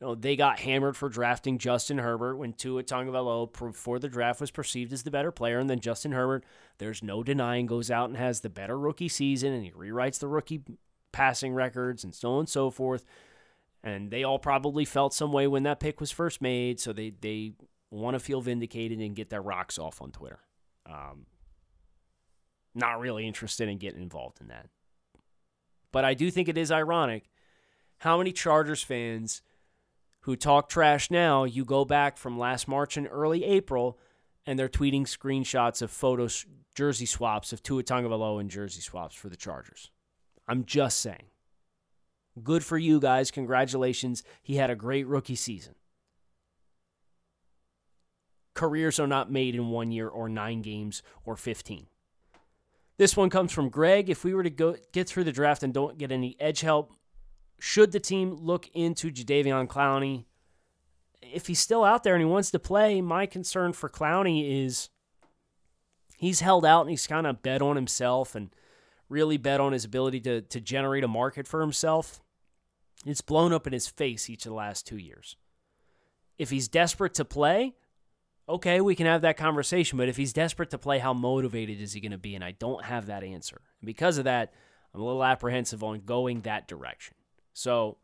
You 0.00 0.08
know, 0.08 0.14
they 0.14 0.36
got 0.36 0.58
hammered 0.58 0.96
for 0.96 1.08
drafting 1.08 1.58
Justin 1.58 1.98
Herbert 1.98 2.36
when 2.36 2.52
Tua 2.52 2.82
Tagovailoa 2.82 3.52
before 3.52 3.98
the 3.98 4.08
draft 4.08 4.40
was 4.40 4.50
perceived 4.50 4.92
as 4.92 5.04
the 5.04 5.10
better 5.10 5.30
player, 5.30 5.58
and 5.58 5.70
then 5.70 5.80
Justin 5.80 6.12
Herbert, 6.12 6.44
there's 6.78 7.02
no 7.02 7.22
denying, 7.22 7.66
goes 7.66 7.90
out 7.90 8.08
and 8.10 8.18
has 8.18 8.40
the 8.40 8.50
better 8.50 8.78
rookie 8.78 9.08
season, 9.08 9.52
and 9.52 9.64
he 9.64 9.70
rewrites 9.70 10.18
the 10.18 10.28
rookie 10.28 10.62
passing 11.12 11.54
records 11.54 12.04
and 12.04 12.14
so 12.14 12.32
on 12.32 12.40
and 12.40 12.48
so 12.48 12.70
forth. 12.70 13.04
And 13.84 14.10
they 14.10 14.24
all 14.24 14.38
probably 14.38 14.84
felt 14.84 15.12
some 15.12 15.32
way 15.32 15.46
when 15.46 15.64
that 15.64 15.80
pick 15.80 16.00
was 16.00 16.10
first 16.10 16.40
made, 16.40 16.80
so 16.80 16.92
they 16.92 17.12
they 17.20 17.52
want 17.90 18.14
to 18.14 18.20
feel 18.20 18.40
vindicated 18.40 19.00
and 19.00 19.14
get 19.14 19.28
their 19.28 19.42
rocks 19.42 19.78
off 19.78 20.00
on 20.00 20.12
Twitter. 20.12 20.38
Um, 20.86 21.26
not 22.74 23.00
really 23.00 23.26
interested 23.26 23.68
in 23.68 23.78
getting 23.78 24.02
involved 24.02 24.40
in 24.40 24.48
that. 24.48 24.68
But 25.90 26.04
I 26.04 26.14
do 26.14 26.30
think 26.30 26.48
it 26.48 26.56
is 26.56 26.72
ironic 26.72 27.28
how 27.98 28.18
many 28.18 28.32
Chargers 28.32 28.82
fans 28.82 29.42
who 30.22 30.34
talk 30.34 30.68
trash 30.68 31.08
now, 31.08 31.44
you 31.44 31.64
go 31.64 31.84
back 31.84 32.16
from 32.16 32.36
last 32.36 32.66
March 32.66 32.96
and 32.96 33.08
early 33.08 33.44
April, 33.44 33.96
and 34.44 34.58
they're 34.58 34.68
tweeting 34.68 35.02
screenshots 35.02 35.82
of 35.82 35.90
photos, 35.90 36.44
jersey 36.74 37.06
swaps 37.06 37.52
of 37.52 37.62
Tua 37.62 37.84
Tagovailoa 37.84 38.40
and 38.40 38.50
jersey 38.50 38.80
swaps 38.80 39.14
for 39.14 39.28
the 39.28 39.36
Chargers. 39.36 39.90
I'm 40.48 40.64
just 40.64 41.00
saying. 41.00 41.30
Good 42.42 42.64
for 42.64 42.78
you 42.78 42.98
guys. 43.00 43.30
Congratulations. 43.30 44.22
He 44.42 44.56
had 44.56 44.70
a 44.70 44.76
great 44.76 45.06
rookie 45.06 45.34
season. 45.34 45.74
Careers 48.54 49.00
are 49.00 49.06
not 49.06 49.30
made 49.30 49.54
in 49.54 49.68
one 49.68 49.90
year 49.92 50.08
or 50.08 50.28
nine 50.28 50.62
games 50.62 51.02
or 51.24 51.36
15. 51.36 51.86
This 52.98 53.16
one 53.16 53.30
comes 53.30 53.52
from 53.52 53.70
Greg. 53.70 54.10
If 54.10 54.24
we 54.24 54.34
were 54.34 54.42
to 54.42 54.50
go 54.50 54.76
get 54.92 55.08
through 55.08 55.24
the 55.24 55.32
draft 55.32 55.62
and 55.62 55.72
don't 55.72 55.98
get 55.98 56.12
any 56.12 56.36
edge 56.38 56.60
help, 56.60 56.92
should 57.58 57.92
the 57.92 58.00
team 58.00 58.36
look 58.36 58.68
into 58.74 59.10
Jadeveon 59.10 59.66
Clowney? 59.68 60.24
If 61.22 61.46
he's 61.46 61.60
still 61.60 61.84
out 61.84 62.02
there 62.02 62.14
and 62.14 62.22
he 62.22 62.28
wants 62.28 62.50
to 62.50 62.58
play, 62.58 63.00
my 63.00 63.26
concern 63.26 63.72
for 63.72 63.88
Clowney 63.88 64.66
is 64.66 64.90
he's 66.16 66.40
held 66.40 66.66
out 66.66 66.82
and 66.82 66.90
he's 66.90 67.06
kind 67.06 67.26
of 67.26 67.42
bet 67.42 67.62
on 67.62 67.76
himself 67.76 68.34
and 68.34 68.54
really 69.12 69.36
bet 69.36 69.60
on 69.60 69.72
his 69.72 69.84
ability 69.84 70.20
to, 70.20 70.40
to 70.40 70.60
generate 70.60 71.04
a 71.04 71.08
market 71.08 71.46
for 71.46 71.60
himself. 71.60 72.20
It's 73.04 73.20
blown 73.20 73.52
up 73.52 73.66
in 73.66 73.72
his 73.72 73.86
face 73.86 74.30
each 74.30 74.46
of 74.46 74.50
the 74.50 74.56
last 74.56 74.86
two 74.86 74.96
years. 74.96 75.36
If 76.38 76.50
he's 76.50 76.66
desperate 76.66 77.14
to 77.14 77.24
play, 77.24 77.74
okay, 78.48 78.80
we 78.80 78.94
can 78.94 79.06
have 79.06 79.22
that 79.22 79.36
conversation. 79.36 79.98
But 79.98 80.08
if 80.08 80.16
he's 80.16 80.32
desperate 80.32 80.70
to 80.70 80.78
play, 80.78 80.98
how 80.98 81.12
motivated 81.12 81.80
is 81.80 81.92
he 81.92 82.00
going 82.00 82.12
to 82.12 82.18
be? 82.18 82.34
And 82.34 82.42
I 82.42 82.52
don't 82.52 82.84
have 82.84 83.06
that 83.06 83.22
answer. 83.22 83.60
And 83.80 83.86
because 83.86 84.18
of 84.18 84.24
that, 84.24 84.52
I'm 84.94 85.00
a 85.00 85.04
little 85.04 85.24
apprehensive 85.24 85.84
on 85.84 86.00
going 86.00 86.40
that 86.40 86.66
direction. 86.66 87.14
So, 87.52 87.98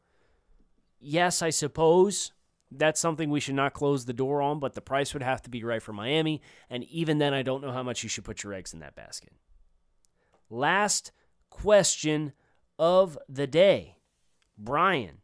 yes, 1.01 1.43
I 1.43 1.51
suppose 1.51 2.33
that's 2.71 3.01
something 3.01 3.31
we 3.31 3.41
should 3.41 3.55
not 3.55 3.73
close 3.73 4.05
the 4.05 4.13
door 4.13 4.43
on, 4.43 4.59
but 4.59 4.75
the 4.75 4.81
price 4.81 5.15
would 5.15 5.23
have 5.23 5.43
to 5.43 5.51
be 5.51 5.65
right 5.65 5.83
for 5.83 5.93
Miami. 5.93 6.43
And 6.69 6.85
even 6.85 7.19
then, 7.19 7.33
I 7.33 7.43
don't 7.43 7.63
know 7.63 7.73
how 7.73 7.83
much 7.83 8.03
you 8.03 8.09
should 8.09 8.25
put 8.25 8.43
your 8.43 8.53
eggs 8.53 8.75
in 8.75 8.81
that 8.81 8.95
basket. 8.95 9.33
Last 10.51 11.13
question 11.51 12.33
of 12.79 13.19
the 13.29 13.47
day 13.47 13.97
Brian. 14.57 15.19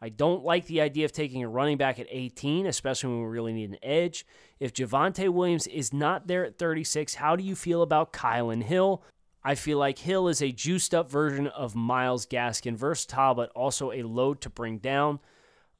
I 0.00 0.08
don't 0.08 0.44
like 0.44 0.66
the 0.66 0.80
idea 0.80 1.04
of 1.04 1.12
taking 1.12 1.44
a 1.44 1.48
running 1.48 1.76
back 1.76 2.00
at 2.00 2.08
18, 2.10 2.66
especially 2.66 3.10
when 3.10 3.22
we 3.22 3.28
really 3.28 3.52
need 3.52 3.70
an 3.70 3.78
edge. 3.84 4.26
If 4.58 4.72
Javonte 4.72 5.28
Williams 5.28 5.68
is 5.68 5.92
not 5.92 6.26
there 6.26 6.44
at 6.44 6.58
36, 6.58 7.14
how 7.14 7.36
do 7.36 7.44
you 7.44 7.54
feel 7.54 7.82
about 7.82 8.12
Kylin 8.12 8.64
Hill? 8.64 9.04
I 9.44 9.54
feel 9.54 9.78
like 9.78 10.00
Hill 10.00 10.26
is 10.26 10.42
a 10.42 10.50
juiced 10.50 10.92
up 10.92 11.08
version 11.08 11.46
of 11.46 11.76
Myles 11.76 12.26
Gaskin, 12.26 12.74
versatile, 12.76 13.34
but 13.34 13.50
also 13.50 13.92
a 13.92 14.02
load 14.02 14.40
to 14.40 14.50
bring 14.50 14.78
down. 14.78 15.20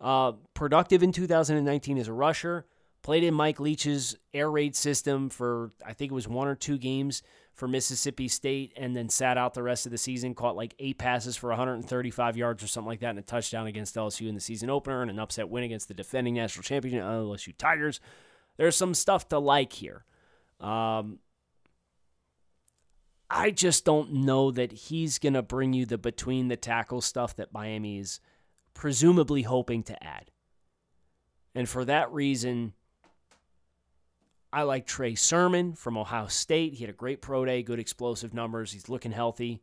Uh, 0.01 0.33
productive 0.55 1.03
in 1.03 1.11
2019 1.11 1.99
as 1.99 2.07
a 2.07 2.13
rusher. 2.13 2.67
Played 3.03 3.25
in 3.25 3.35
Mike 3.35 3.59
Leach's 3.59 4.17
air 4.33 4.51
raid 4.51 4.77
system 4.77 5.31
for, 5.31 5.73
I 5.85 5.93
think 5.93 6.13
it 6.13 6.15
was 6.15 6.29
one 6.29 6.47
or 6.47 6.55
two 6.55 6.79
games 6.79 7.25
for 7.63 7.69
Mississippi 7.69 8.27
State 8.27 8.73
and 8.75 8.97
then 8.97 9.09
sat 9.09 9.39
out 9.39 9.55
the 9.55 9.63
rest 9.63 9.87
of 9.87 9.93
the 9.93 9.99
season, 9.99 10.35
caught 10.35 10.57
like 10.57 10.75
eight 10.81 10.99
passes 10.99 11.37
for 11.37 11.49
135 11.51 12.37
yards 12.37 12.61
or 12.61 12.67
something 12.67 12.89
like 12.89 12.99
that, 12.99 13.11
and 13.11 13.21
a 13.21 13.23
touchdown 13.23 13.69
against 13.69 13.95
LSU 13.95 14.29
in 14.29 14.35
the 14.35 14.41
season 14.41 14.69
opener 14.69 15.01
and 15.01 15.13
an 15.13 15.21
upset 15.21 15.49
win 15.49 15.63
against 15.63 15.87
the 15.87 15.95
defending 15.95 16.35
national 16.35 16.65
champion 16.65 17.01
LSU 17.01 17.57
Tigers. 17.57 18.01
There's 18.57 18.75
some 18.75 18.95
stuff 18.95 19.29
to 19.29 19.39
like 19.39 19.75
here. 19.75 20.05
Um, 20.59 21.21
I 23.31 23.53
just 23.53 23.85
don't 23.85 24.13
know 24.13 24.51
that 24.51 24.73
he's 24.73 25.21
going 25.21 25.35
to 25.35 25.43
bring 25.43 25.73
you 25.73 25.87
the 25.87 25.99
between 25.99 26.49
the 26.49 26.57
tackle 26.57 27.01
stuff 27.01 27.37
that 27.37 27.55
Miami 27.55 28.01
is 28.01 28.19
presumably 28.75 29.43
hoping 29.43 29.85
to 29.85 30.03
add. 30.03 30.33
And 31.55 31.69
for 31.69 31.85
that 31.85 32.13
reason, 32.13 32.73
I 34.53 34.63
like 34.63 34.87
Trey 34.87 35.15
Sermon 35.15 35.75
from 35.75 35.97
Ohio 35.97 36.27
State. 36.27 36.75
He 36.75 36.85
had 36.85 36.91
a 36.91 36.97
great 36.97 37.23
pro 37.23 37.45
day, 37.45 37.63
good 37.63 37.79
explosive 37.79 38.35
numbers. 38.35 38.73
He's 38.73 38.89
looking 38.89 39.13
healthy. 39.13 39.63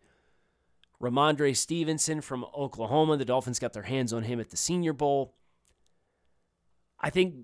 Rhamondre 1.02 1.56
Stevenson 1.56 2.22
from 2.22 2.46
Oklahoma. 2.58 3.18
The 3.18 3.26
Dolphins 3.26 3.60
got 3.60 3.74
their 3.74 3.84
hands 3.84 4.12
on 4.12 4.24
him 4.24 4.40
at 4.40 4.50
the 4.50 4.58
Senior 4.58 4.94
Bowl. 4.94 5.36
I 7.00 7.10
think 7.10 7.36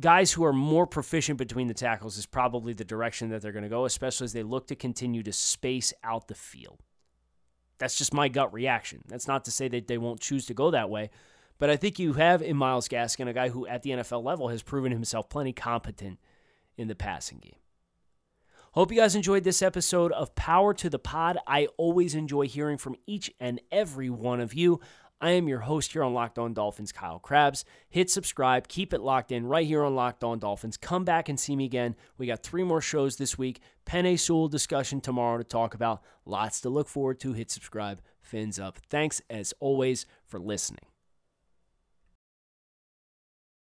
guys 0.00 0.32
who 0.32 0.44
are 0.44 0.52
more 0.52 0.86
proficient 0.86 1.38
between 1.38 1.68
the 1.68 1.74
tackles 1.74 2.16
is 2.16 2.26
probably 2.26 2.72
the 2.72 2.84
direction 2.84 3.28
that 3.28 3.42
they're 3.42 3.52
going 3.52 3.62
to 3.62 3.68
go, 3.68 3.84
especially 3.84 4.24
as 4.24 4.32
they 4.32 4.42
look 4.42 4.66
to 4.68 4.74
continue 4.74 5.22
to 5.22 5.32
space 5.32 5.92
out 6.02 6.26
the 6.26 6.34
field. 6.34 6.80
That's 7.78 7.98
just 7.98 8.14
my 8.14 8.28
gut 8.28 8.52
reaction. 8.52 9.02
That's 9.06 9.28
not 9.28 9.44
to 9.44 9.50
say 9.50 9.68
that 9.68 9.86
they 9.86 9.98
won't 9.98 10.20
choose 10.20 10.46
to 10.46 10.54
go 10.54 10.70
that 10.70 10.90
way, 10.90 11.10
but 11.58 11.70
I 11.70 11.76
think 11.76 11.98
you 11.98 12.14
have 12.14 12.42
in 12.42 12.56
Myles 12.56 12.88
Gaskin 12.88 13.28
a 13.28 13.32
guy 13.32 13.50
who 13.50 13.66
at 13.66 13.82
the 13.82 13.90
NFL 13.90 14.24
level 14.24 14.48
has 14.48 14.62
proven 14.62 14.90
himself 14.90 15.28
plenty 15.28 15.52
competent 15.52 16.18
in 16.76 16.88
the 16.88 16.94
passing 16.94 17.38
game. 17.38 17.56
Hope 18.72 18.90
you 18.90 18.98
guys 18.98 19.14
enjoyed 19.14 19.44
this 19.44 19.62
episode 19.62 20.10
of 20.12 20.34
Power 20.34 20.74
to 20.74 20.90
the 20.90 20.98
Pod. 20.98 21.38
I 21.46 21.68
always 21.76 22.16
enjoy 22.16 22.48
hearing 22.48 22.76
from 22.76 22.96
each 23.06 23.30
and 23.38 23.60
every 23.70 24.10
one 24.10 24.40
of 24.40 24.52
you. 24.52 24.80
I 25.20 25.30
am 25.30 25.46
your 25.48 25.60
host 25.60 25.92
here 25.92 26.02
on 26.02 26.12
Locked 26.12 26.38
On 26.38 26.52
Dolphins, 26.52 26.90
Kyle 26.90 27.20
Crabbs. 27.20 27.64
Hit 27.88 28.10
subscribe, 28.10 28.66
keep 28.66 28.92
it 28.92 29.00
locked 29.00 29.30
in 29.30 29.46
right 29.46 29.66
here 29.66 29.84
on 29.84 29.94
Locked 29.94 30.24
On 30.24 30.38
Dolphins. 30.38 30.76
Come 30.76 31.04
back 31.04 31.28
and 31.28 31.38
see 31.38 31.54
me 31.54 31.64
again. 31.64 31.94
We 32.18 32.26
got 32.26 32.42
three 32.42 32.64
more 32.64 32.80
shows 32.80 33.16
this 33.16 33.38
week. 33.38 33.60
Penei 33.86 34.18
Sewell 34.18 34.48
discussion 34.48 35.00
tomorrow 35.00 35.38
to 35.38 35.44
talk 35.44 35.74
about. 35.74 36.02
Lots 36.26 36.60
to 36.62 36.68
look 36.68 36.88
forward 36.88 37.20
to. 37.20 37.32
Hit 37.32 37.50
subscribe, 37.50 38.02
fins 38.20 38.58
up. 38.58 38.78
Thanks 38.90 39.22
as 39.30 39.54
always 39.60 40.04
for 40.26 40.40
listening. 40.40 40.93